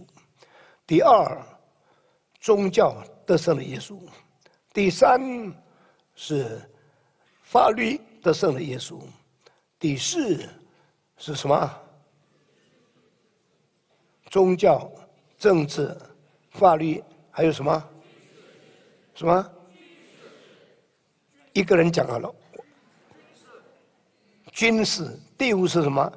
[0.87, 1.37] 第二，
[2.39, 3.99] 宗教得胜了耶稣；
[4.73, 5.21] 第三
[6.15, 6.61] 是
[7.43, 8.99] 法律得胜了耶稣；
[9.77, 10.47] 第四
[11.17, 11.81] 是什么？
[14.29, 14.91] 宗教、
[15.37, 15.95] 政治、
[16.51, 17.03] 法律。
[17.31, 17.89] 还有什么？
[19.15, 19.51] 什么？
[21.53, 22.35] 一个人讲好了。
[24.59, 25.17] 军事。
[25.37, 26.11] 第五是什么？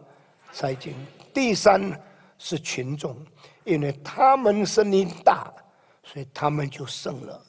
[0.52, 0.92] 财经。
[1.32, 1.96] 第三
[2.38, 3.16] 是群众，
[3.62, 5.54] 因为他们声音大，
[6.02, 7.40] 所以他们就胜了。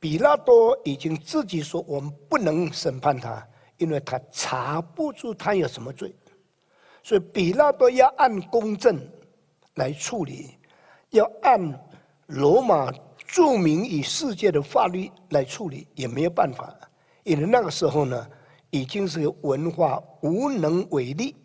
[0.00, 6.12] 比拉多已经自己说：“我们不能审判他，因为他查不出他有什么罪。”
[7.04, 8.98] 所以比拉多要按公正
[9.74, 10.58] 来处理，
[11.10, 11.80] 要按。
[12.26, 12.90] 罗马
[13.26, 16.74] 著名与世界的法律来处理也没有办法，
[17.24, 18.26] 因为那个时候呢，
[18.72, 21.36] 已经是个文化无能为力，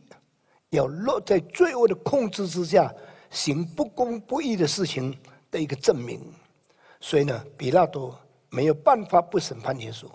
[0.69, 2.89] 要落在罪恶的控制之下，
[3.29, 5.13] 行不公不义的事情
[5.51, 6.21] 的一个证明。
[7.01, 8.17] 所以呢，比拉多
[8.49, 10.05] 没有办法不审判耶稣。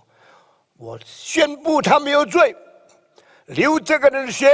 [0.79, 2.57] 我宣布他没有罪，
[3.45, 4.49] 流这个人的血，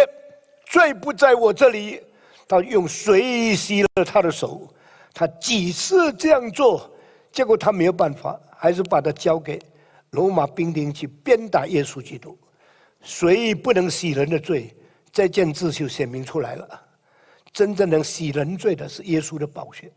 [0.67, 2.03] 罪不在我这里。
[2.49, 4.69] 他用水洗了他的手。
[5.15, 6.91] 他几次这样做，
[7.31, 9.63] 结果他没有办法，还是把他交给
[10.11, 12.37] 罗马兵丁去鞭打耶稣基督。
[13.03, 14.75] 谁不能洗人的罪？
[15.11, 16.83] 这件事就显明出来了。
[17.53, 19.91] 真正能洗人罪的是耶稣的宝血。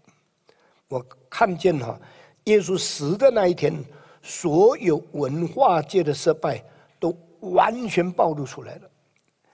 [0.88, 2.00] 我看见哈，
[2.46, 3.84] 耶稣死的那一天，
[4.22, 6.64] 所有文化界的失败
[7.00, 8.90] 都完全暴露出来了。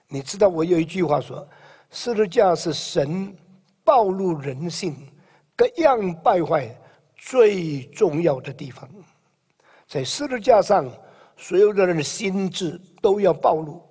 [0.08, 1.46] 你知道我有一句话说：
[1.90, 3.36] 十字架是神
[3.84, 4.96] 暴露人性。
[5.56, 6.72] 各样败坏
[7.16, 8.88] 最重要的地方，
[9.88, 10.88] 在十字架上，
[11.36, 13.82] 所有的人的心智都要暴露。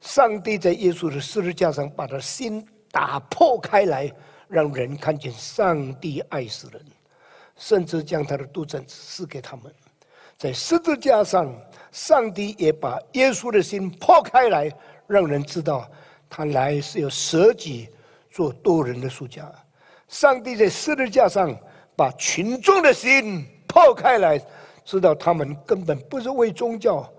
[0.00, 4.10] 上帝在耶稣的十字架上，把他心打破开来，
[4.46, 6.80] 让人看见上帝爱世人，
[7.56, 9.64] 甚至将他的独生子赐给他们。
[10.36, 11.52] 在十字架上，
[11.90, 14.70] 上帝也把耶稣的心破开来，
[15.08, 15.90] 让人知道
[16.30, 17.88] 他来是有舍己
[18.30, 19.52] 做多人的赎价。
[20.06, 21.52] 上帝在十字架上
[21.96, 24.40] 把群众的心破开来，
[24.84, 27.12] 知道他们根本不是为宗教，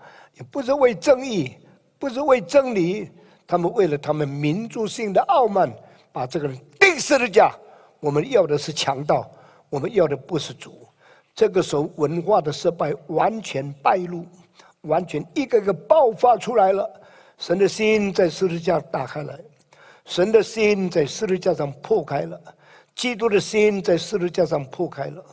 [0.52, 1.56] 不是为正义，
[1.98, 3.10] 不是为真理，
[3.46, 5.72] 他们为了他们民族性的傲慢，
[6.12, 7.52] 把这个人钉十字架。
[8.00, 9.30] 我们要的是强盗，
[9.70, 10.88] 我们要的不是主。
[11.36, 14.26] 这个时候文化的失败完全败露，
[14.82, 16.90] 完全一个个爆发出来了。
[17.38, 19.38] 神的心在十字架打开来，
[20.06, 22.40] 神的心在十字架上破开了。
[22.96, 25.24] 基督的心在十字架上破开了，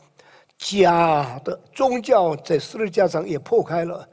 [0.57, 4.07] 假的宗教在十字架上也破开了，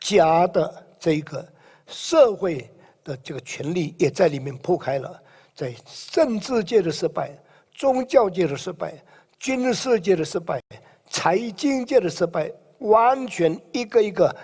[0.00, 1.46] 假的这个
[1.86, 2.70] 社会
[3.04, 5.20] 的这个权力也在里面破开了，
[5.54, 5.74] 在
[6.10, 7.30] 政治界的失败、
[7.72, 8.94] 宗教界的失败、
[9.38, 10.60] 军事界的失败、
[11.08, 14.34] 财经界的失败，完全一个一个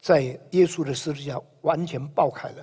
[0.00, 2.56] 在耶稣的十字架完全爆开了。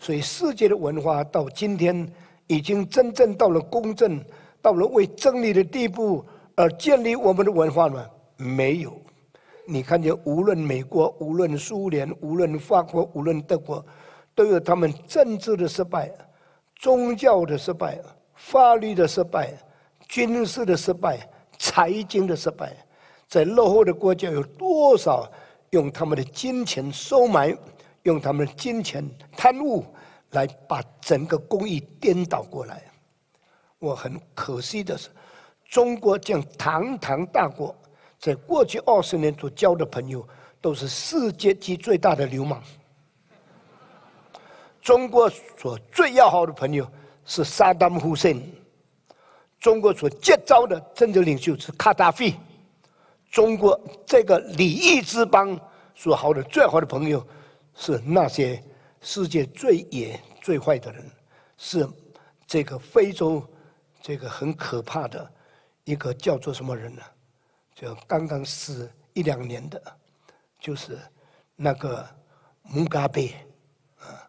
[0.00, 2.10] 所以世界的文化到今天
[2.46, 4.24] 已经真正到了公正。
[4.62, 8.04] 到了为真理的地步而建立我们的文化呢？
[8.36, 9.00] 没有。
[9.66, 13.84] 你看见无论美国、无论苏联、无论法国、无论德国，
[14.34, 16.10] 都有他们政治的失败、
[16.76, 18.00] 宗教的失败、
[18.34, 19.52] 法律的失败、
[20.08, 22.76] 军事的失败、财经的失败。
[23.26, 25.28] 在落后的国家，有多少
[25.70, 27.52] 用他们的金钱收买，
[28.04, 29.04] 用他们的金钱
[29.36, 29.84] 贪污，
[30.30, 32.84] 来把整个公益颠倒过来？
[33.80, 35.08] 我很可惜的是，
[35.68, 37.74] 中国这样堂堂大国，
[38.26, 40.26] 在过去二十年所交的朋友，
[40.60, 42.60] 都是世界级最大的流氓。
[44.82, 46.90] 中国所最要好的朋友
[47.24, 48.52] 是萨达姆·侯赛因，
[49.60, 52.34] 中国所结交的政治领袖是卡达菲，
[53.30, 55.56] 中国这个礼仪之邦
[55.94, 57.24] 所好的最好的朋友
[57.76, 58.60] 是那些
[59.02, 61.08] 世界最野最坏的人，
[61.56, 61.88] 是
[62.44, 63.40] 这个非洲。
[64.02, 65.32] 这个很可怕的
[65.84, 67.02] 一个叫做什么人呢？
[67.76, 69.80] 就刚刚死一两年的，
[70.58, 70.98] 就是
[71.54, 72.08] 那个
[72.62, 73.34] 穆嘎贝
[73.98, 74.26] 啊。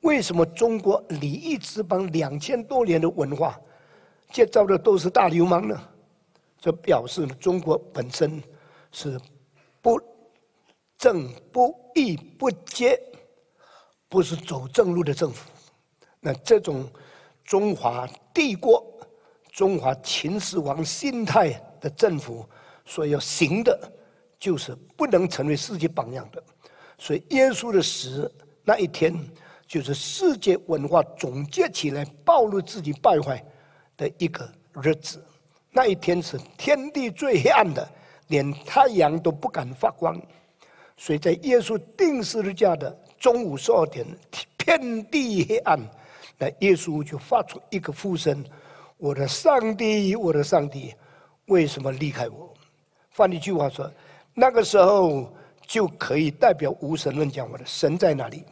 [0.00, 3.56] 为什么中国礼仪之邦两千多年的文化，
[4.32, 5.80] 建造的都是大流氓呢？
[6.58, 8.42] 这表示中国本身
[8.90, 9.16] 是
[9.80, 10.00] 不
[10.96, 13.00] 正不义不洁，
[14.08, 15.48] 不是走正路的政府。
[16.18, 16.90] 那这种
[17.44, 18.84] 中华帝国、
[19.52, 22.44] 中华秦始皇心态的政府
[22.88, 23.78] 所以要行的，
[24.40, 26.42] 就是不能成为世界榜样的。
[26.96, 28.32] 所以耶稣的死
[28.64, 29.14] 那一天，
[29.66, 33.44] 就是世界文化总结起来暴露自己败坏
[33.94, 34.50] 的一个
[34.82, 35.22] 日子。
[35.70, 37.86] 那一天是天地最黑暗的，
[38.28, 40.18] 连太阳都不敢发光。
[40.96, 44.06] 所以在耶稣定十字架的中午十二点，
[44.56, 45.78] 遍地黑暗。
[46.38, 48.42] 那耶稣就发出一个呼声
[48.96, 50.94] ：“我的上帝，我的上帝，
[51.46, 52.47] 为什么离开我？”
[53.18, 53.90] 换一句话说，
[54.32, 55.28] 那个时候
[55.66, 58.44] 就可以代表无神论讲话的神在哪里？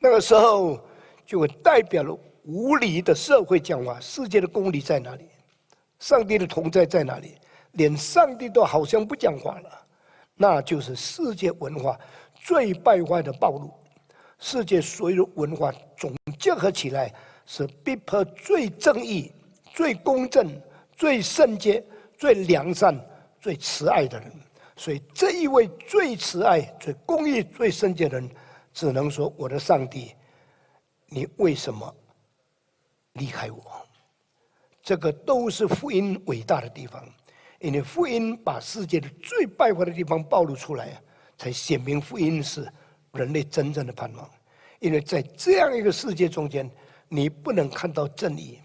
[0.00, 0.76] 那个时候
[1.24, 5.28] 就会代表了无理的社会讲话，世界的公理在哪里？
[6.00, 7.36] 上帝的同在在哪里？
[7.74, 9.70] 连上帝都好像不讲话了，
[10.34, 11.96] 那就是世界文化
[12.34, 13.72] 最败坏的暴露。
[14.40, 17.14] 世界所有的文化总结合起来，
[17.46, 19.30] 是逼迫最正义、
[19.72, 20.60] 最公正、
[20.96, 21.80] 最圣洁、
[22.18, 22.98] 最良善、
[23.40, 24.32] 最慈爱的人。
[24.76, 28.30] 所以，这一位最慈爱、最公义、最圣洁的人，
[28.72, 30.14] 只能说：“我的上帝，
[31.06, 31.94] 你为什么
[33.14, 33.62] 离开我？”
[34.82, 37.04] 这个都是福音伟大的地方，
[37.58, 41.00] 因为福音把世界的最败坏的地方暴露出来，
[41.36, 42.70] 才显明福音是。
[43.12, 44.30] 人类真正的盼望，
[44.78, 46.70] 因为在这样一个世界中间，
[47.08, 48.60] 你不能看到正义。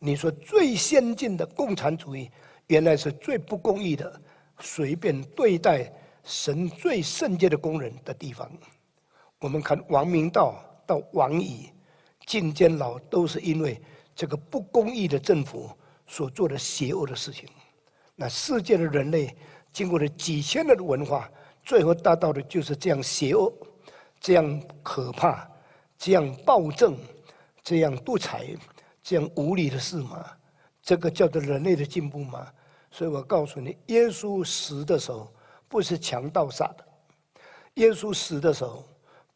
[0.00, 2.28] 你说最先进的共产主义，
[2.68, 4.20] 原来是最不公义的，
[4.60, 5.92] 随便对待
[6.22, 8.50] 神最圣洁的工人的地方。
[9.40, 11.70] 我们看王明道到王乙
[12.26, 13.80] 进监牢，都是因为
[14.14, 15.70] 这个不公义的政府
[16.06, 17.48] 所做的邪恶的事情。
[18.14, 19.36] 那世界的人类
[19.72, 21.30] 经过了几千年的文化，
[21.62, 23.52] 最后达到的就是这样邪恶。
[24.20, 25.46] 这样可怕，
[25.98, 26.96] 这样暴政，
[27.62, 28.56] 这样独裁，
[29.02, 30.24] 这样无理的事吗？
[30.80, 32.50] 这个叫做人类的进步吗？
[32.94, 35.28] 所以我告诉你，耶稣死的时候
[35.66, 36.84] 不是强盗杀的，
[37.74, 38.84] 耶稣死的时候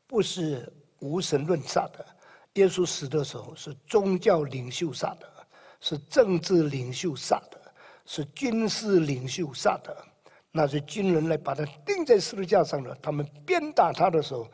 [0.06, 2.06] 不是无神论杀的，
[2.52, 5.28] 耶稣死的时候是宗教领袖杀的，
[5.80, 7.60] 是政治领袖杀的，
[8.04, 9.96] 是军事领袖杀的，
[10.52, 14.48] 那是军人来把他钉在十字架上的，他们鞭打他的时候。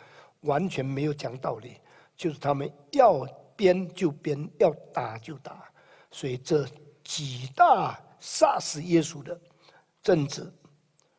[0.45, 1.81] 完全没有讲道理，
[2.19, 3.27] 就是他们要
[3.57, 5.73] 鞭就鞭，要打就打，
[6.11, 6.67] 所以这
[7.03, 9.39] 几大杀死耶稣的
[10.03, 10.51] 政治、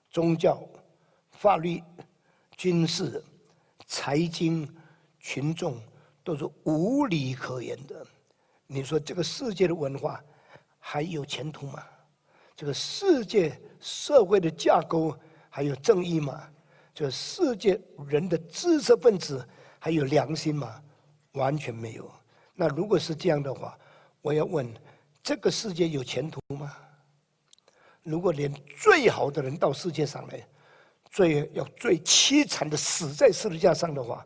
[0.09, 0.67] 宗教、
[1.29, 1.79] 法律、
[2.57, 3.23] 军事、
[3.85, 4.67] 财经、
[5.19, 5.79] 群众
[6.23, 8.03] 都是无理可言的。
[8.65, 10.19] 你说这个世界的文化
[10.79, 11.83] 还有前途吗？
[12.55, 15.15] 这个世界社会的架构
[15.47, 16.49] 还有正义吗？
[16.91, 19.47] 就世界人的知识分子
[19.77, 20.81] 还有良心吗？
[21.33, 22.11] 完全没有。
[22.55, 23.77] 那如果是这样的话，
[24.23, 24.67] 我要问：
[25.21, 26.75] 这个世界有前途吗？
[28.05, 30.47] 如果连最好的人到世界上来，
[31.09, 34.25] 最要最凄惨的死在十字架上的话，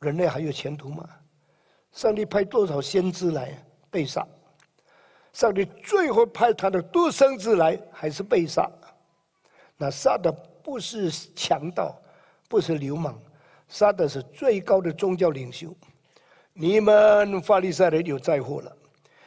[0.00, 1.08] 人类还有前途吗？
[1.92, 3.52] 上帝派多少先知来
[3.90, 4.26] 被杀？
[5.32, 8.68] 上帝最后派他的独生子来，还是被杀？
[9.76, 11.94] 那杀的不是强盗。
[12.50, 13.14] 不是流氓，
[13.68, 15.68] 杀的是最高的宗教领袖。
[16.54, 18.74] 你们法利赛人有灾祸了，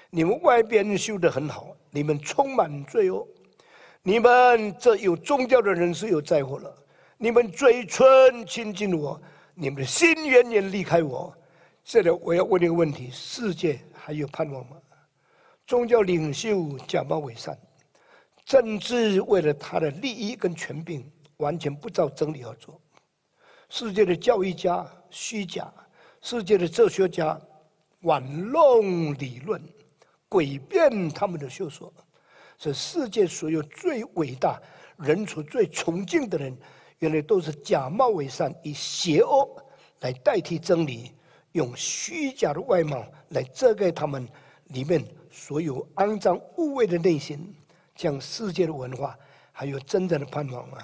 [0.10, 3.28] 你们外边修得很好，你们充满罪恶。
[4.04, 6.76] 你们这有宗教的人是有灾祸了，
[7.18, 9.22] 你们嘴唇亲近我，
[9.54, 11.32] 你们的心远远离开我。
[11.84, 14.78] 这里我要问一个问题：世界还有盼望吗？
[15.68, 17.56] 宗教领袖假冒伪善，
[18.43, 22.82] 政治为了他的利益跟权柄，完全不照真理而做。
[23.70, 25.72] 世界的教育家虚假，
[26.22, 27.39] 世界的哲学家
[28.02, 29.62] 玩弄理论，
[30.28, 31.93] 诡辩他们的学说。
[32.62, 34.62] 这世界所有最伟大、
[34.95, 36.55] 人处最崇敬的人，
[36.99, 39.66] 原来都是假冒伪善，以邪恶
[40.01, 41.12] 来代替真理，
[41.53, 44.30] 用虚假的外貌来遮盖他们
[44.66, 47.51] 里面所有肮脏污秽的内心。
[47.95, 49.18] 将世界的文化
[49.51, 50.78] 还有真正的盼望吗？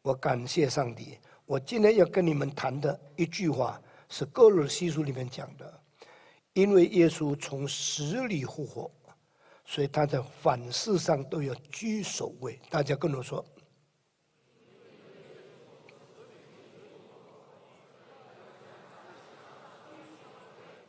[0.00, 1.18] 我感谢上帝。
[1.44, 5.80] 我今天要跟你们谈的一句话是歌罗西书里面讲的，
[6.54, 8.90] 因为耶稣从死里复活，
[9.70, 12.58] 所以他在凡事上都要居首位。
[12.68, 13.44] 大家跟我说。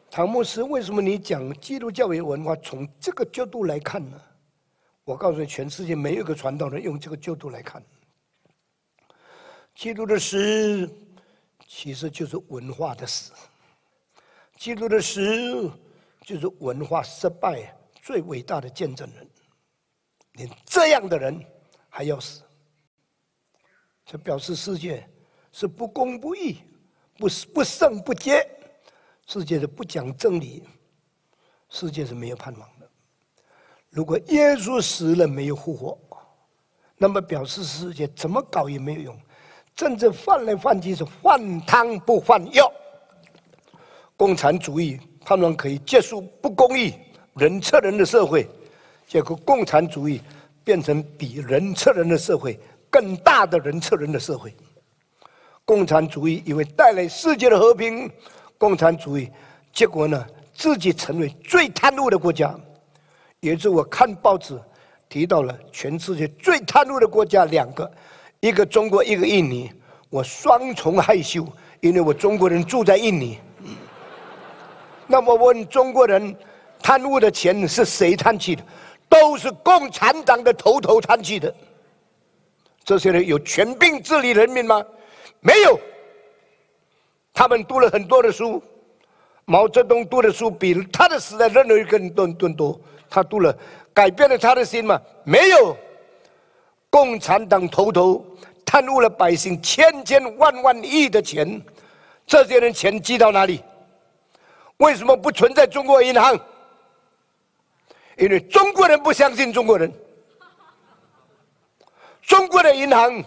[0.10, 2.56] 唐牧师，为什么你讲基督教为文化？
[2.56, 4.20] 从这个角度来看呢？
[5.04, 7.84] 我告诉你，全世界没有一个传道人用这个角度来看。
[9.76, 10.90] 基督的死，
[11.68, 13.32] 其实就是文化的死；
[14.58, 15.72] 基督的死，
[16.22, 17.78] 就是文化失败。
[18.02, 19.28] 最伟大的见证人。
[20.34, 21.46] 连这样的人
[21.90, 22.42] 还要死，
[24.06, 25.06] 这表示世界
[25.52, 26.60] 是不公不义、
[27.18, 28.48] 不不圣不洁，
[29.28, 30.64] 世界是不讲真理，
[31.68, 32.90] 世界是没有盼望的。
[33.90, 36.00] 如果耶稣死了没有复活，
[36.96, 39.20] 那么表示世界怎么搞也没有用。
[39.76, 42.72] 政治换来换去是换汤不换药。
[44.16, 46.94] 共产主义盼望可以结束不公义、
[47.36, 48.48] 人吃人的社会，
[49.08, 50.22] 结果共产主义
[50.64, 52.60] 变成比人吃人的社会
[52.90, 54.54] 更大的人吃人的社会。
[55.64, 58.10] 共产主义以为带来世界的和平，
[58.58, 59.30] 共产主义
[59.72, 62.54] 结果呢，自己成为最贪污的国家。
[63.40, 64.60] 也是我看报纸
[65.08, 67.90] 提到了全世界最贪污的国家两个，
[68.40, 69.72] 一个中国，一个印尼。
[70.10, 71.48] 我双重害羞，
[71.80, 73.40] 因为我中国人住在印尼。
[75.08, 76.36] 那么问中国人，
[76.82, 78.64] 贪污的钱是谁贪去的？
[79.08, 81.54] 都是共产党的头头贪去的。
[82.84, 84.84] 这些人有权柄治理人民吗？
[85.40, 85.80] 没有。
[87.34, 88.62] 他们读了很多的书，
[89.46, 92.80] 毛泽东读的书比他的时代任何一个人都更多。
[93.10, 93.56] 他读了，
[93.94, 95.00] 改变了他的心吗？
[95.24, 95.76] 没有。
[96.90, 98.26] 共产党头头
[98.66, 101.62] 贪污了百姓千千万万亿的钱，
[102.26, 103.64] 这些人钱寄到哪里？
[104.78, 106.40] 为什么不存在中国银行？
[108.22, 109.92] 因为中国人不相信中国人。
[112.22, 113.24] 中国的银行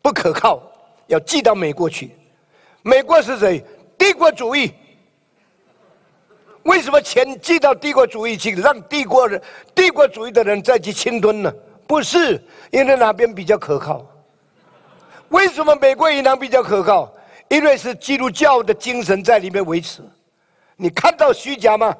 [0.00, 0.62] 不可靠，
[1.06, 2.10] 要寄到美国去。
[2.80, 3.62] 美国是谁？
[3.98, 4.72] 帝国主义。
[6.62, 9.40] 为什么钱寄到帝国主义去，让帝国人、
[9.74, 11.52] 帝国主义的人再去侵吞呢？
[11.86, 14.02] 不是，因为哪边比较可靠？
[15.28, 17.12] 为什么美国银行比较可靠？
[17.48, 20.00] 因为是基督教的精神在里面维持。
[20.76, 21.94] 你看到虚假吗？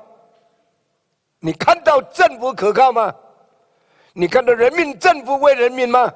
[1.44, 3.14] 你看到政府可靠吗？
[4.14, 6.10] 你看到人民政府为人民吗？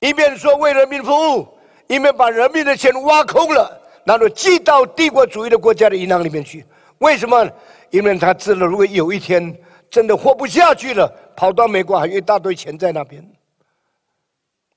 [0.00, 1.46] 一面说为人民服务，
[1.86, 6.66] 一面把人民的钱挖空了，然后寄到帝国主义的国家的银行里面去。
[6.98, 7.48] 为什么？
[7.90, 9.56] 因为他知道，如果有一天
[9.88, 13.24] 真的活不下去了，跑到美国还有一大堆钱在那边。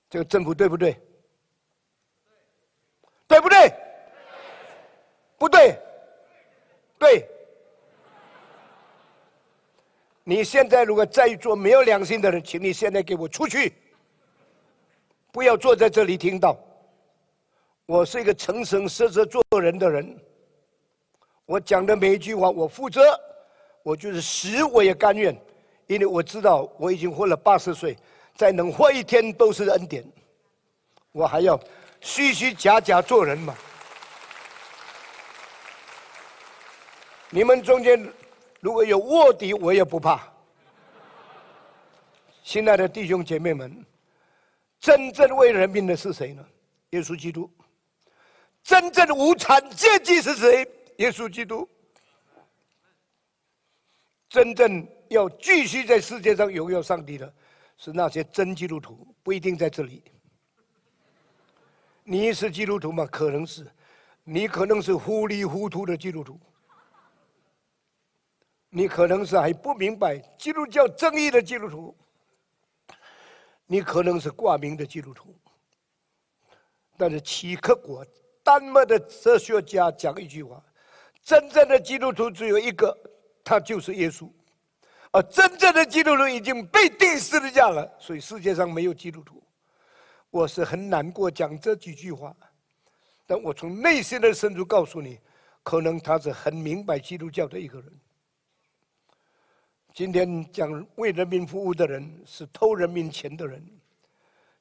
[0.07, 0.95] 这个政府对不对？
[3.27, 3.73] 对不对？
[5.39, 5.75] 不对。
[6.99, 7.27] 对。
[10.23, 13.73] 你现在如果再做没有良心的人，请你现在给我出去，
[15.31, 16.57] 不要坐在这里听到。
[17.87, 20.17] 我是一个诚诚实实做人的人。
[21.45, 23.01] 我讲的每一句话，我负责，
[23.83, 25.35] 我就是死我也甘愿，
[25.87, 27.97] 因为我知道我已经活了八十岁，
[28.35, 30.05] 再能活一天都是恩典。
[31.11, 31.59] 我还要
[31.99, 33.57] 虚虚假假做人嘛？
[37.31, 38.09] 你们中间
[38.61, 40.31] 如果有卧底，我也不怕。
[42.43, 43.85] 亲爱的弟兄姐妹们，
[44.79, 46.45] 真正为人民的是谁呢？
[46.91, 47.51] 耶稣基督。
[48.63, 50.67] 真正的无产阶级是谁？
[50.97, 51.67] 耶稣基督，
[54.29, 57.33] 真正要继续在世界上荣耀上帝的，
[57.77, 60.03] 是那些真基督徒，不一定在这里。
[62.03, 63.07] 你是基督徒吗？
[63.07, 63.65] 可能是，
[64.23, 66.39] 你可能是糊里糊涂的基督徒，
[68.73, 71.95] 你可能是还不明白基督教正义的基督徒，
[73.67, 75.35] 你可能是挂名的基督徒。
[76.97, 78.05] 但是齐克果，
[78.41, 80.63] 丹麦的哲学家讲一句话。
[81.23, 82.97] 真正的基督徒只有一个，
[83.43, 84.27] 他就是耶稣，
[85.11, 89.43] 而真正的基督徒已经被钉十字架了，所以世界上没有基督徒。
[90.29, 92.33] 我是很难过讲这几句话，
[93.27, 95.19] 但我从内心的深处告诉你，
[95.61, 98.00] 可能他是很明白基督教的一个人。
[99.93, 103.61] 今天讲为人民服务的人是偷人民钱的人，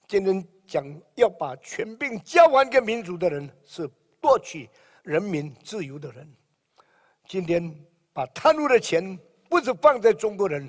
[0.09, 3.89] 今天讲要把权柄交还给民主的人是
[4.21, 4.69] 夺取
[5.05, 6.29] 人民自由的人。
[7.29, 7.73] 今天
[8.13, 9.17] 把贪污的钱
[9.49, 10.69] 不是放在中国人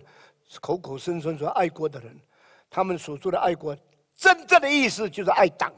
[0.62, 2.16] 口口声声说爱国的人，
[2.70, 3.76] 他们所说的爱国，
[4.16, 5.74] 真正的意思就是爱党。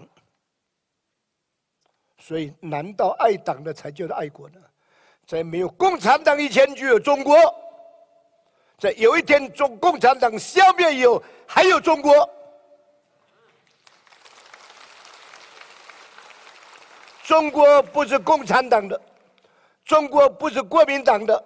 [2.18, 4.60] 所以，难道爱党的才叫做爱国呢？
[5.26, 7.34] 在没有共产党以前就有中国，
[8.84, 12.30] 在有一天中共产党消灭以后还有中国。
[17.24, 19.00] 中国不是共产党的。
[19.86, 21.42] 中国不是国民党的，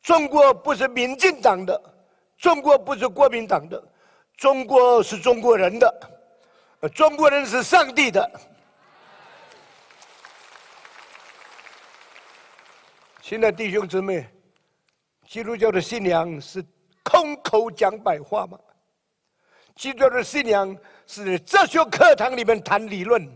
[0.00, 1.80] 中国不是民进党的，
[2.38, 3.82] 中国不是国民党的，
[4.36, 6.10] 中国是中国人的，
[6.94, 8.30] 中国人是上帝的。
[13.22, 14.28] 亲爱的弟兄姊妹，
[15.34, 16.64] 基督教的信仰是
[17.02, 18.56] 空口讲白话吗？
[19.74, 20.76] 基督教的信仰
[21.08, 23.28] 是哲学课堂里面谈理论。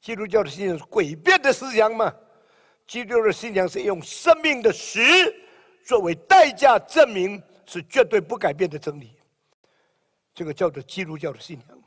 [0.00, 2.12] 基督教的信仰是诡辩的思想吗？
[2.84, 4.98] 基督教的信仰是用生命的死
[5.84, 9.12] 作为代价，证明是绝对不改变的真理。
[10.34, 11.78] 这个叫做基督教的信仰。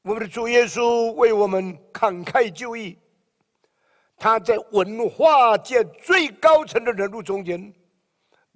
[0.00, 2.98] 我们的主耶稣为我们慷慨就义，
[4.16, 7.70] 他在文化界最高层的人物中间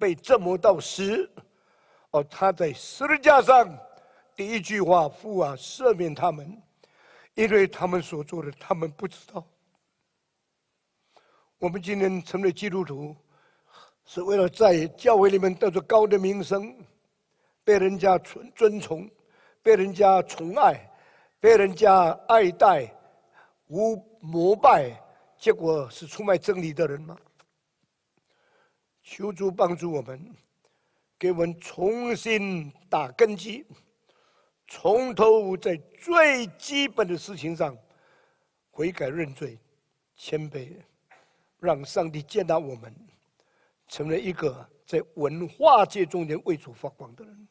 [0.03, 1.31] 被折磨到死，
[2.11, 3.73] 而他在十字架上
[4.35, 6.61] 第一句话：“父啊，赦免他们。”
[7.35, 9.41] 因为他们所做的，他们不知道。
[11.57, 13.15] 我们今天成为基督徒，
[14.03, 16.75] 是为了在教会里面得着高的名声，
[17.63, 19.09] 被人家尊尊崇，
[19.61, 20.85] 被人家宠爱，
[21.39, 22.93] 被人家爱戴，
[23.67, 25.01] 无膜拜，
[25.37, 27.17] 结果是出卖真理的人吗？
[29.15, 30.19] 求主帮助我们，
[31.19, 33.63] 给我们重新打根基。
[34.67, 37.77] 从头在最基本的事情上
[38.71, 39.59] 悔改认罪、
[40.15, 40.69] 谦卑，
[41.59, 42.91] 让上帝见到我们，
[43.87, 47.47] 成为一个在文化界中间为主发光的人。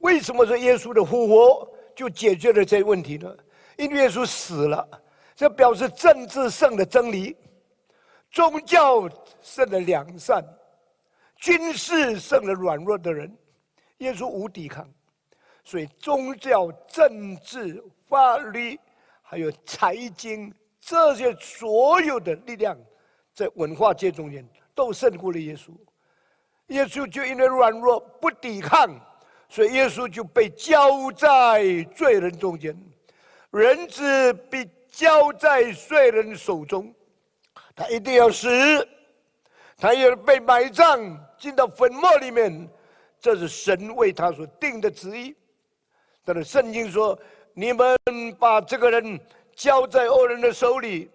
[0.00, 3.34] 为什么说耶稣的复活就解决了这个问题呢？
[3.78, 4.86] 因为耶稣死了，
[5.34, 7.34] 这表示政治上的真理，
[8.30, 9.08] 宗教
[9.42, 10.44] 胜了良善，
[11.36, 13.36] 军事胜了软弱的人。
[13.98, 14.88] 耶稣无抵抗。
[15.62, 18.78] 所以，宗教、政治、法律，
[19.20, 22.76] 还有财经这些所有的力量，
[23.34, 25.70] 在文化界中间都胜过了耶稣。
[26.68, 28.88] 耶稣就因为软弱不抵抗，
[29.48, 31.62] 所以耶稣就被交在
[31.94, 32.74] 罪人中间，
[33.50, 36.92] 人子被交在罪人手中，
[37.80, 38.46] 他一定要死，
[39.78, 41.00] 他要被埋葬
[41.38, 42.68] 进到坟墓里面，
[43.18, 45.34] 这是神为他所定的旨意。
[46.22, 47.18] 但是圣经说
[47.56, 47.98] ：“你们
[48.38, 49.18] 把这个人
[49.56, 51.10] 交在恶人的手里，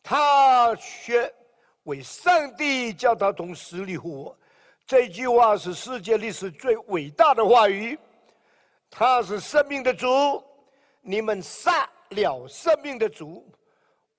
[0.00, 1.28] 他却
[1.82, 4.32] 为上帝叫他从死里活。”
[4.86, 7.98] 这句话是世界历史最伟大的话语。
[8.88, 10.40] 他是生命的主，
[11.00, 13.44] 你们杀了生命的主。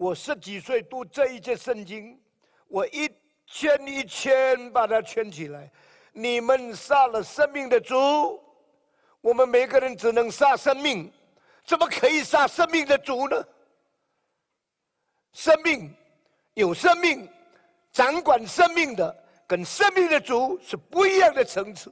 [0.06, 2.16] 我十几岁读这一节圣经，
[2.68, 3.10] 我一
[3.48, 5.72] 圈一圈把它圈起来。
[6.14, 8.40] 你们杀了生命的主。
[9.20, 11.12] 我们每个人只能杀生命，
[11.64, 13.44] 怎么可以杀生命的主呢？
[15.34, 15.92] 生命
[16.54, 17.28] 有生命，
[17.92, 21.92] 掌管生命的跟生命的主是不一样的层次。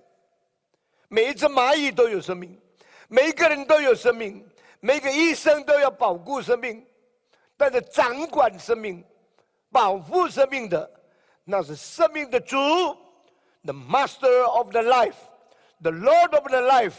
[1.07, 2.55] 每一只蚂蚁都有生命，
[3.07, 4.47] 每一个人都有生命，
[4.81, 6.85] 每个医生都要保护生命，
[7.63, 9.01] 但是掌管生命、
[9.71, 10.91] 保护生命的，
[11.45, 12.57] 那是生命的主
[13.63, 16.95] ，the master of the life，the lord of the life。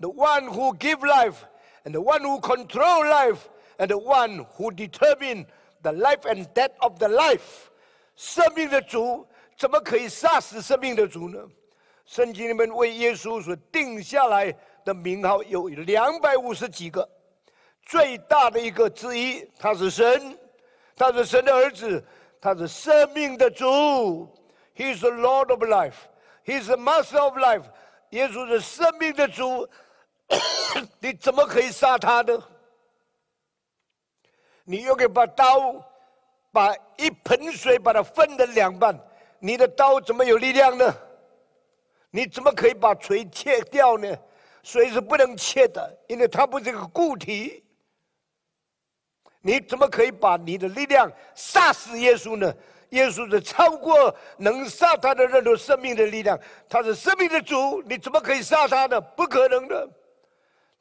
[0.00, 1.44] The one who give life,
[1.84, 3.48] and the one who control life,
[3.78, 5.46] and the one who determine
[5.82, 7.70] the life and death of the life。
[8.16, 9.24] 生命的主
[9.56, 11.38] 怎么可以杀死生命的主呢？
[12.04, 14.52] 圣经里面为耶稣所定下来
[14.84, 17.08] 的名号有两百五十几个，
[17.84, 20.38] 最大的一个之一，他是神，
[20.96, 22.02] 他是神的儿子，
[22.40, 24.28] 他是生命的主。
[24.74, 26.08] He is the Lord of life.
[26.44, 27.64] He is the Master of life.
[28.10, 29.68] 耶稣是生命的主。
[31.00, 32.42] 你怎么可以杀他呢？
[34.64, 35.84] 你又给把刀，
[36.52, 38.98] 把一盆水把它分了两半，
[39.38, 40.94] 你的刀怎么有力量呢？
[42.10, 44.16] 你怎么可以把锤切掉呢？
[44.62, 47.61] 水是不能切的，因为它不是一个固体。
[49.42, 52.54] 你怎么可以把你的力量杀死耶稣呢？
[52.90, 56.38] 耶稣是超过能杀他的任何生命的力量，
[56.68, 59.00] 他是生命的主，你怎么可以杀他呢？
[59.00, 59.88] 不可能的。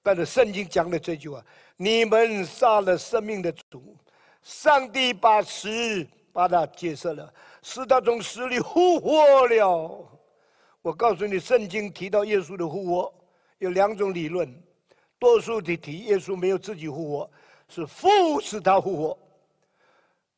[0.04, 1.42] 但是圣经讲的这句话
[1.78, 3.96] ：“你们杀了生命的主，
[4.44, 10.10] 上帝把死把他接受了，使他从死里复活了。”
[10.84, 13.14] 我告诉你，圣经提到耶稣的复活
[13.60, 14.54] 有两种理论，
[15.18, 17.32] 多数的提耶稣没有自己复活，
[17.74, 19.18] 是父使他复活，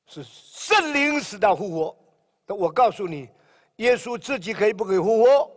[0.05, 1.97] 是圣灵使他复活。
[2.45, 3.27] 但我告诉你，
[3.77, 5.51] 耶稣自己可以不可以复活？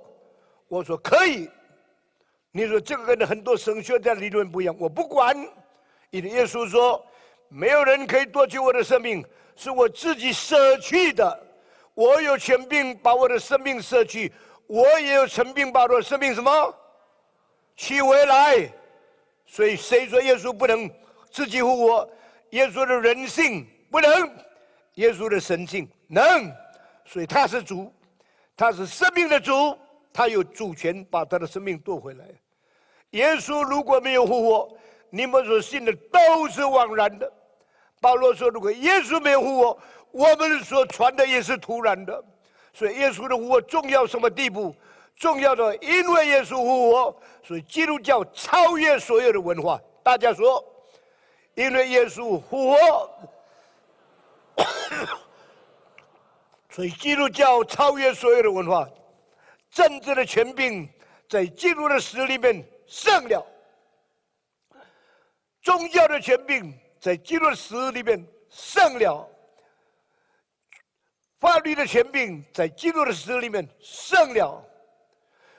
[0.68, 1.50] 我说可以。
[2.50, 5.36] 你说这个跟很多神学家理论不一样，我不管。
[6.08, 7.04] 因为耶稣说，
[7.48, 9.22] 没有人可以夺取我的生命，
[9.54, 11.46] 是我自己舍去的。
[11.92, 14.32] 我有权柄把我的生命舍去，
[14.66, 16.74] 我也有权柄把我的生命什么
[17.76, 18.72] 取回来。
[19.44, 20.90] 所以谁说耶稣不能
[21.36, 22.08] 自己复活？
[22.50, 24.10] 耶稣的人性不能，
[24.94, 26.50] 耶稣的神性能。
[27.04, 27.92] 所以他是主，
[28.56, 29.76] 他是生命的主，
[30.14, 32.24] 他有主权把他的生命夺回来。
[33.10, 34.78] 耶稣如果没有复活，
[35.10, 37.30] 你们所信的都是枉然的。
[38.00, 39.78] 保罗说：“如果耶稣没有复活，
[40.12, 42.24] 我们所传的也是徒然的。”
[42.72, 44.74] 所以耶稣的复活重要什么地步？
[45.16, 49.78] 重要的，因为耶稣复活，所以基督教超越所有的文化。
[50.02, 50.64] 大家说，
[51.56, 53.10] 因为耶稣复活，
[56.70, 58.88] 所以基督教超越所有的文化。
[59.70, 60.88] 政治的权柄
[61.28, 63.44] 在基督的死里面胜了，
[65.60, 66.72] 宗教的权柄。
[66.98, 69.28] 在基督的死里面胜了，
[71.38, 74.64] 法律的权柄在基督的死里面胜了，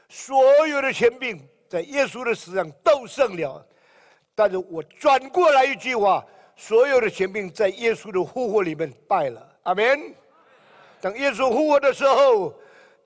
[0.09, 3.66] 所有的权柄在耶稣的死上都胜了。
[4.37, 6.23] 但是我转过来一句话：
[6.55, 9.41] 所有的权柄在耶稣的复活里面败了。
[9.63, 10.13] 阿门。
[11.01, 12.53] 等耶稣复活的时候，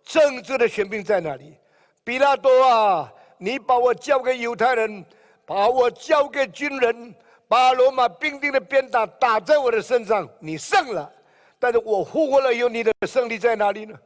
[0.04, 1.56] 政治的权柄在哪里？
[2.04, 5.06] 比拉多啊，你把我交给犹太人，
[5.46, 7.16] 把我交给军人。
[7.48, 11.10] 把罗马兵丁的鞭打打在我的身上，你胜了，
[11.60, 13.98] 但是我复活了以后，你的胜利在哪里呢？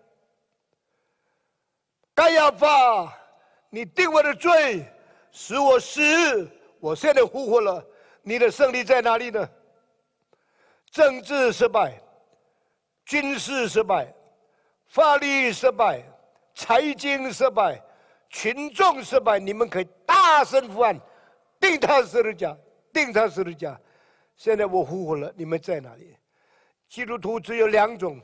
[2.14, 3.16] 该亚法，
[3.72, 4.86] 你定我的罪，
[5.32, 6.50] 使我死，
[6.86, 7.84] 我现在复活了，
[8.22, 9.50] 你的胜利在哪里呢？
[10.92, 12.00] 政治失败，
[13.06, 14.14] 军事失败，
[14.86, 16.04] 法律失败，
[16.54, 17.82] 财经失败，
[18.30, 21.02] 群众失败，你们可以大声呼喊，
[21.60, 22.56] 定他十字架。
[22.94, 23.78] 定他十字架，
[24.38, 26.16] 现在我复活了，你们在哪里？
[26.88, 28.22] 基督徒只有两种，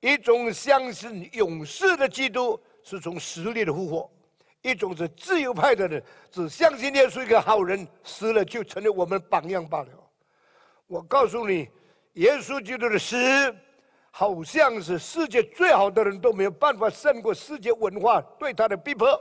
[0.00, 4.10] 一种相信永世的基督是从死里的复活，
[4.62, 9.88] 一种是自由派的人，只相信耶稣一个好人，死了就成了我们榜样罢了。
[10.86, 11.68] 我告诉你，
[12.14, 13.16] 耶稣基督的死，
[14.10, 19.20] 好像是世界最好的人都没有办法胜过世界文化对他的逼迫，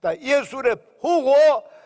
[0.00, 1.32] 但耶稣的复活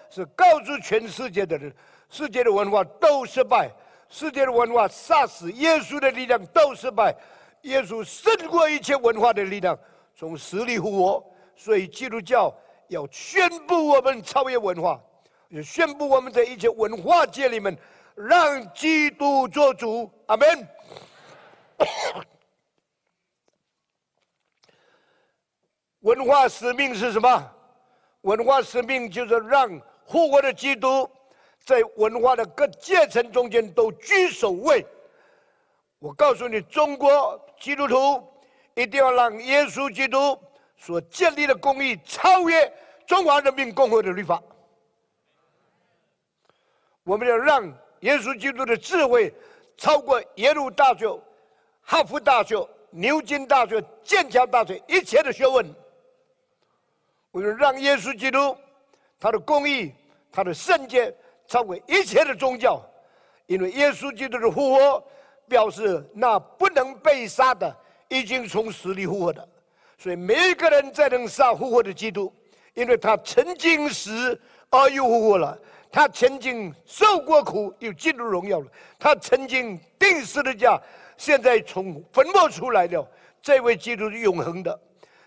[0.09, 1.75] 是告诉全世界的人。
[2.09, 3.71] 世界的文化都失败，
[4.09, 7.15] 世界的文化杀死耶稣的力量都失败，
[7.63, 9.79] 耶稣胜过一切文化的力量，
[10.15, 11.32] 从死里复活。
[11.57, 12.55] 所以基督教
[12.89, 15.01] 要宣布我们超越文化，
[15.49, 17.77] 也宣布我们在一切文化界里面
[18.15, 20.11] 让基督做主。
[20.27, 20.47] 阿门。
[26.01, 27.51] 文化使命是什么？
[28.23, 29.69] 文化使命就是让
[30.07, 31.09] 复活的基督。
[31.65, 34.85] 在文化的各阶层中间都居首位。
[36.01, 38.21] 我告诉你，中国基督徒
[38.75, 40.37] 一定要让耶稣基督
[40.85, 42.73] 所建立的公义超越
[43.07, 44.43] 中华人民共和国的律法。
[47.05, 47.63] 我们要让
[48.01, 49.33] 耶稣基督的智慧
[49.77, 51.07] 超过耶鲁大学、
[51.83, 55.65] 哈佛大学、牛津大学、剑桥大学一切的学问。
[57.31, 58.57] 我要让耶稣基督
[59.21, 59.95] 他的公义、
[60.33, 61.15] 他的圣洁。
[61.49, 62.81] 超过一切的宗教，
[63.47, 65.05] 因为耶稣基督的复活
[65.47, 67.77] 表示那不能被杀的
[68.09, 69.47] 已经从死里复活的，
[70.03, 72.33] 所以每一个人在能杀复活的基督，
[72.75, 74.37] 因为他曾经死
[74.69, 75.57] 而又复活了，
[75.93, 78.67] 他曾经受过苦又进入荣耀了，
[78.99, 80.77] 他曾经钉十字架，
[81.17, 83.09] 现在从坟墓出来了。
[83.41, 84.77] 这位基督是永恒的，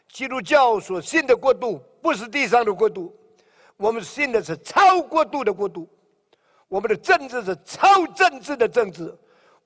[0.09, 3.17] 基督教所信的国度不是地上的国度，
[3.77, 5.87] 我们信的是超国度的国度。
[6.67, 9.17] 我们的政治是超政治的政治，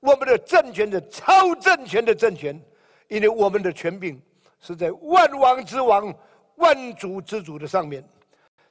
[0.02, 2.62] 我们的政权是超政权的政权，
[3.08, 4.22] 因为我们的权柄
[4.60, 6.14] 是在万王之王、
[6.56, 8.04] 万主之主的上面。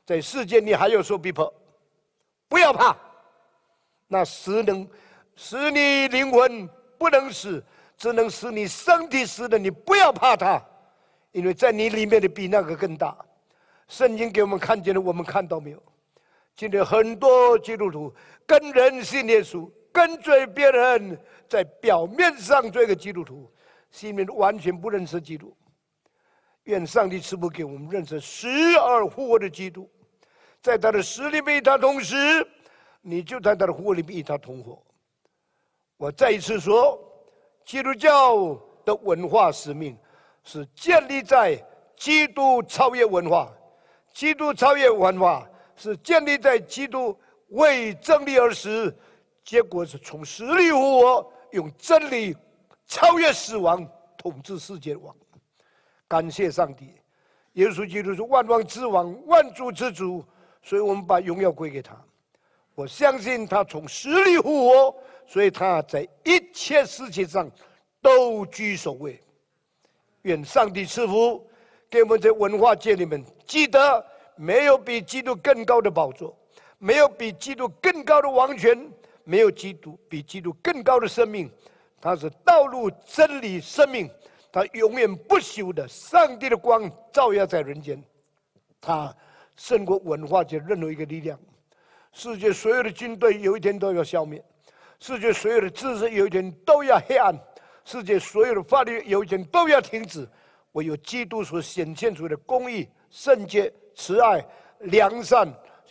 [0.04, 1.52] 在世界你还有受逼迫，
[2.48, 2.96] 不要怕，
[4.06, 4.88] 那死能
[5.36, 7.62] 使你灵魂不能死，
[7.96, 10.62] 只能使你身体死的，你不要怕它，
[11.32, 13.16] 因为在你里面的比那个更大。
[13.86, 15.82] 圣经给我们看见了，我们看到没有？
[16.54, 18.14] 今天很多基督徒
[18.46, 21.18] 跟人信耶稣，跟随别人，
[21.48, 23.50] 在表面上做一个基督徒，
[23.90, 25.54] 心里面完全不认识基督。
[26.68, 28.46] 愿上帝赐福给我们认识死
[28.76, 29.90] 而复活的基督，
[30.62, 32.16] 在他的死里面与他同时，
[33.00, 34.82] 你就在他的复活里面与他同活。
[35.96, 36.98] 我再一次说，
[37.64, 38.54] 基督教
[38.84, 39.96] 的文化使命
[40.44, 41.58] 是建立在
[41.96, 43.50] 基督超越文化，
[44.12, 45.48] 基督超越文化。
[45.80, 47.16] 是建立在基督
[47.50, 48.92] 为真理而死，
[49.44, 52.36] 结果是从死里复活，用真理
[52.88, 55.14] 超越死亡，统治世界的王。
[56.08, 56.94] 感谢上帝，
[57.52, 60.24] 耶稣基督是万王之王，万主之主，
[60.62, 61.94] 所以我们把荣耀归给他。
[62.74, 64.96] 我相信他从死里复活，
[65.26, 67.50] 所以他在一切事情上
[68.00, 69.20] 都居首位。
[70.22, 71.46] 愿上帝赐福
[71.90, 74.04] 给我们在文化界里面，记得
[74.36, 76.34] 没有比基督更高的宝座，
[76.78, 78.90] 没有比基督更高的王权，
[79.24, 81.50] 没有基督比基督更高的生命。
[82.00, 84.08] 他是道路、真理、生命。
[84.58, 88.02] 他永远不朽的上帝的光照耀在人间，
[88.80, 89.14] 他
[89.54, 91.38] 胜过文化界任何一个力量。
[92.12, 94.42] 世界所有的军队有一天都要消灭，
[94.98, 97.32] 世界所有的知识有一天都要黑暗，
[97.84, 100.28] 世界所有的法律有一天都要停止。
[100.72, 104.44] 唯有基督所显现出的公义、圣洁、慈爱、
[104.80, 105.48] 良善，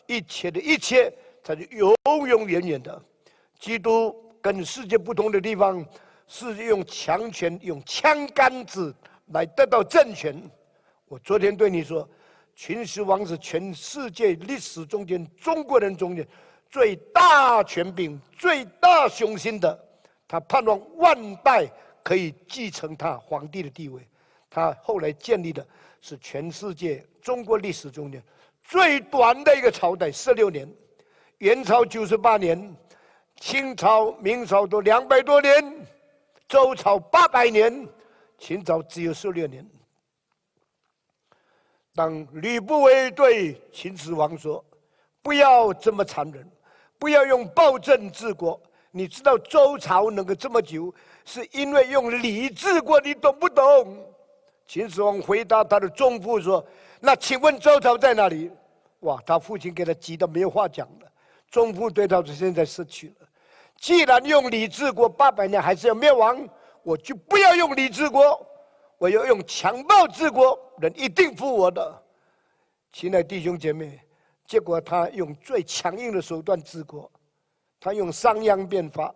[0.07, 1.09] 一切的一切
[1.41, 1.95] 才是永
[2.27, 3.01] 永远远的。
[3.59, 5.85] 基督跟世界不同的地方。
[6.27, 8.93] 是用强权、用枪杆子
[9.27, 10.39] 来得到政权。
[11.07, 12.07] 我昨天对你说，
[12.55, 16.27] 秦始皇是全世界历史中间中国人中间
[16.69, 19.77] 最大权柄、最大雄心的。
[20.27, 21.65] 他盼望万代
[22.03, 24.05] 可以继承他皇帝的地位。
[24.49, 25.65] 他后来建立的
[26.01, 28.21] 是全世界中国历史中间
[28.63, 30.67] 最短的一个朝代，十六年；
[31.37, 32.75] 元朝九十八年，
[33.39, 35.87] 清朝、明朝都两百多年。
[36.47, 37.87] 周朝八百年，
[38.37, 39.67] 秦朝只有十六年。
[41.93, 44.63] 当吕不韦对秦始皇说
[45.21, 46.49] ：“不要这么残忍，
[46.97, 48.61] 不要用暴政治国。
[48.91, 50.93] 你知道周朝能够这么久，
[51.25, 54.07] 是因为用礼治国，你懂不懂？”
[54.65, 56.65] 秦始皇回答他的宗父说
[57.01, 58.49] ：“那请问周朝在哪里？”
[59.01, 61.11] 哇，他父亲给他急得没有话讲了。
[61.49, 63.26] 宗父对他说：“现在失去了。”
[63.77, 66.47] 既然用礼治国八百年还是要灭亡，
[66.83, 68.45] 我就不要用礼治国，
[68.97, 72.03] 我要用强暴治国，人一定服我的。
[72.91, 73.99] 亲爱的弟兄姐妹，
[74.45, 77.09] 结果他用最强硬的手段治国，
[77.79, 79.13] 他用商鞅变法，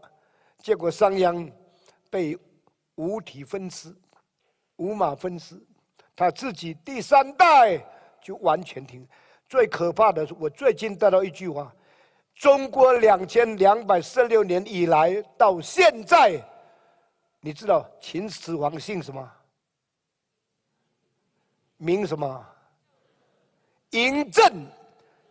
[0.60, 1.52] 结果商鞅
[2.10, 2.38] 被
[2.96, 3.96] 五体分尸，
[4.76, 5.60] 五马分尸，
[6.16, 7.84] 他自己第三代
[8.22, 9.08] 就完全停。
[9.50, 11.74] 最可怕的是，我最近得到一句话。
[12.42, 16.44] 中国两千两百四十六年以来到现在，
[17.40, 19.32] 你知道秦始皇姓什么？
[21.78, 22.44] 名什么？
[23.92, 24.66] 嬴政。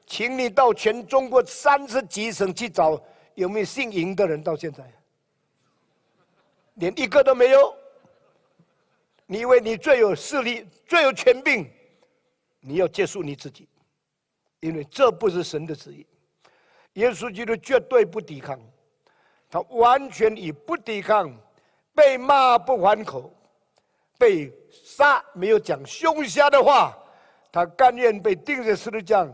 [0.07, 3.01] 请你到全中国三十几省去找，
[3.35, 4.41] 有没有姓嬴的人？
[4.41, 4.89] 到现在，
[6.75, 7.75] 连一个都没有。
[9.27, 11.69] 你以为你最有势力、最有权柄？
[12.61, 13.69] 你要结束你自己，
[14.61, 16.07] 因为这不是神的旨意。
[16.95, 18.59] 耶稣基督绝对不抵抗，
[19.49, 21.33] 他完全以不抵抗、
[21.95, 23.33] 被骂不还口、
[24.19, 26.97] 被杀没有讲凶杀的话，
[27.53, 29.27] 他甘愿被钉在十字架，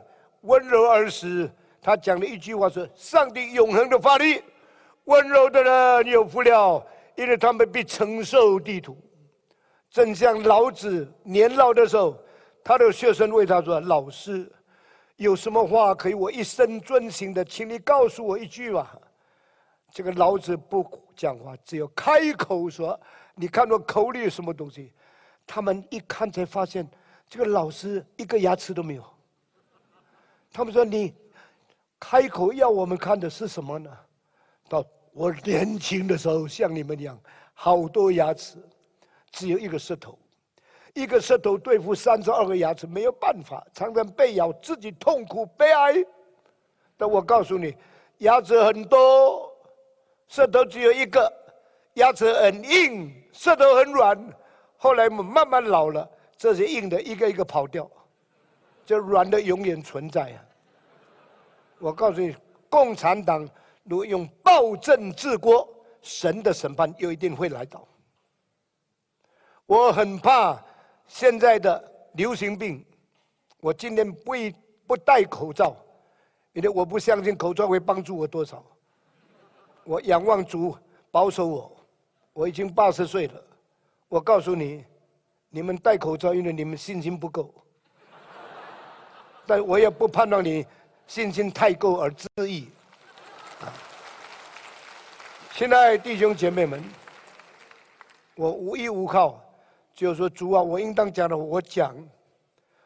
[0.43, 1.51] 温柔而死。
[1.81, 4.43] 他讲了一句话说：“上帝永恒的法律，
[5.05, 6.85] 温柔的人有福了，
[7.15, 8.99] 因为他们必承受地土。”
[9.91, 12.17] 正像老子年老的时候，
[12.65, 14.51] 他的学生为他说：“老师。”
[15.17, 17.45] 有什么话可以我一生遵行的？
[17.45, 18.99] 请你告诉我一句吧。
[19.91, 22.99] 这个老子不讲话，只有开口说
[23.35, 24.93] ：“你看我口里有什么东西？”
[25.47, 26.87] 他们一看才发现，
[27.29, 29.05] 这个老师一个牙齿都没有。
[30.53, 31.15] 他们说：“你
[31.99, 33.91] 开口要我们看的是什么呢？”
[34.69, 37.19] 到我年轻的时候像你们一样，
[37.55, 38.59] 好多牙齿，
[39.31, 40.19] 只有一个舌头。
[40.97, 46.03] 一个舌头对付三十二个牙齿没有办法，常常被咬，自己痛苦悲哀。
[46.97, 47.77] 但我告诉你，
[48.21, 49.53] 牙齿很多，
[50.27, 51.31] 舌头只有一个，
[51.95, 54.19] 牙齿很硬，舌头很软。
[54.79, 57.87] 后来我们慢慢老了，这些硬的一个一个跑掉，
[58.87, 60.41] 这软的永远存在啊！
[61.79, 62.35] 我告诉你，
[62.71, 63.47] 共产党
[63.85, 65.69] 如果用暴政治国，
[66.01, 67.87] 神的审判又一定会来到。
[69.67, 70.59] 我很怕。
[71.09, 72.85] 现在的流行病，
[73.61, 74.33] 我今天不
[74.87, 75.77] 不戴口罩，
[76.53, 78.65] 因为我不相信口罩会帮助我多少。
[79.85, 80.77] 我仰望主
[81.11, 81.77] 保守我，
[82.33, 83.43] 我已经八十岁了。
[84.09, 84.85] 我告诉你，
[85.51, 87.55] 你们戴口罩，因为你们信心不够。
[89.47, 90.67] 但我也不盼望你
[91.07, 92.69] 信心太够而自义。
[95.53, 96.83] 现在弟兄姐妹们，
[98.35, 99.41] 我无依无靠。
[99.97, 101.97] 就是说，主啊，我应当讲的，我讲，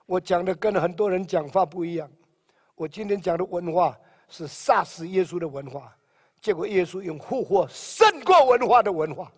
[0.07, 2.09] 我讲的跟很多人讲法不一样。
[2.77, 3.99] 我今天讲的文化
[4.29, 5.95] 是杀死耶稣的文化，
[6.41, 9.31] 结果耶稣用复活胜过文化的文化。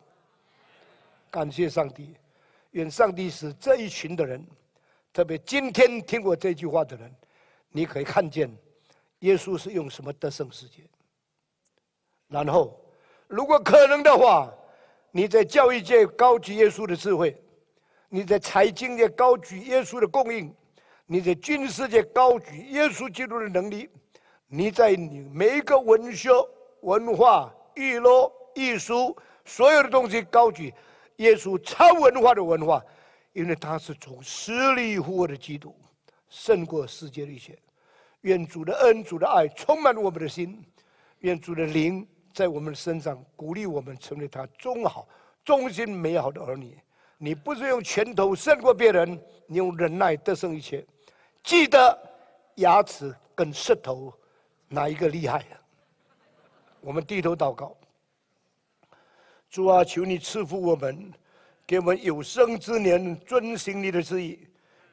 [1.31, 2.15] 感谢上帝，
[2.73, 4.47] 愿上帝使这一群的人，
[5.11, 7.11] 特别今天听过这句话的人，
[7.71, 8.55] 你可以看见
[9.21, 10.83] 耶稣是用什么得胜世界。
[12.29, 12.79] 然后，
[13.29, 14.53] 如果可能的话，
[15.11, 17.35] 你在教育界高举耶稣的智慧，
[18.15, 20.55] 你在财经界高举耶稣的供应，
[21.07, 23.89] 你在军事界高举耶稣基督的能力，
[24.49, 26.29] 你在你每一个文学、
[26.83, 30.75] 文化、娱乐、艺术所有的东西高举。
[31.17, 32.85] 耶稣超文化的文化，
[33.33, 35.75] 因为他是从死里复活的基督，
[36.29, 37.59] 胜过世界的一切。
[38.21, 40.63] 愿主的恩、主的爱充满我们的心，
[41.21, 45.09] 愿主的灵在我们身上鼓励我们，成为他忠好、
[45.43, 46.77] 忠心、美好的儿女。
[47.25, 49.17] 你不是用拳头胜过别人，
[49.47, 50.85] 你用忍耐得胜一切。
[51.45, 51.97] 记得
[52.57, 54.13] 牙齿跟舌头
[54.67, 55.47] 哪一个厉害？
[56.81, 57.77] 我们低头祷告。
[59.49, 61.13] 主啊，求你赐福我们，
[61.65, 64.49] 给我们有生之年遵行你的旨意，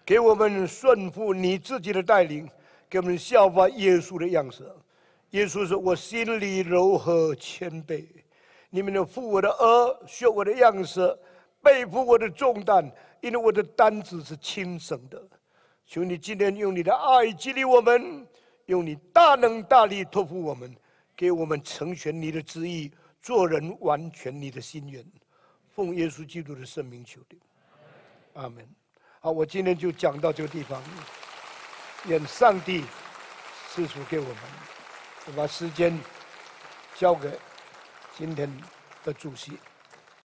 [0.06, 2.48] 给我们顺服你自己的带领，
[2.88, 4.72] 给我们效法耶稣的样式。
[5.32, 8.06] 耶稣说：“我心里柔和谦卑，
[8.70, 11.18] 你们要负我的轭，学我的样式，
[11.62, 12.92] 背负我的重担，
[13.22, 15.22] 因为我的担子是轻省的。”
[15.86, 18.28] 求你今天用你的爱激励我们，
[18.68, 20.76] 用你大能大力托付我们，
[21.16, 22.92] 给我们成全你的旨意。
[23.22, 25.06] 做人完全你的心愿，
[25.76, 27.36] 奉耶稣基督的圣名求的，
[28.34, 28.66] 阿门。
[29.20, 30.82] 好，我今天就讲到这个地方，
[32.06, 32.86] 愿上帝
[33.68, 34.38] 赐福给我们。
[35.26, 36.00] 我把时间
[36.96, 37.38] 交给
[38.16, 38.50] 今天
[39.04, 39.60] 的主席。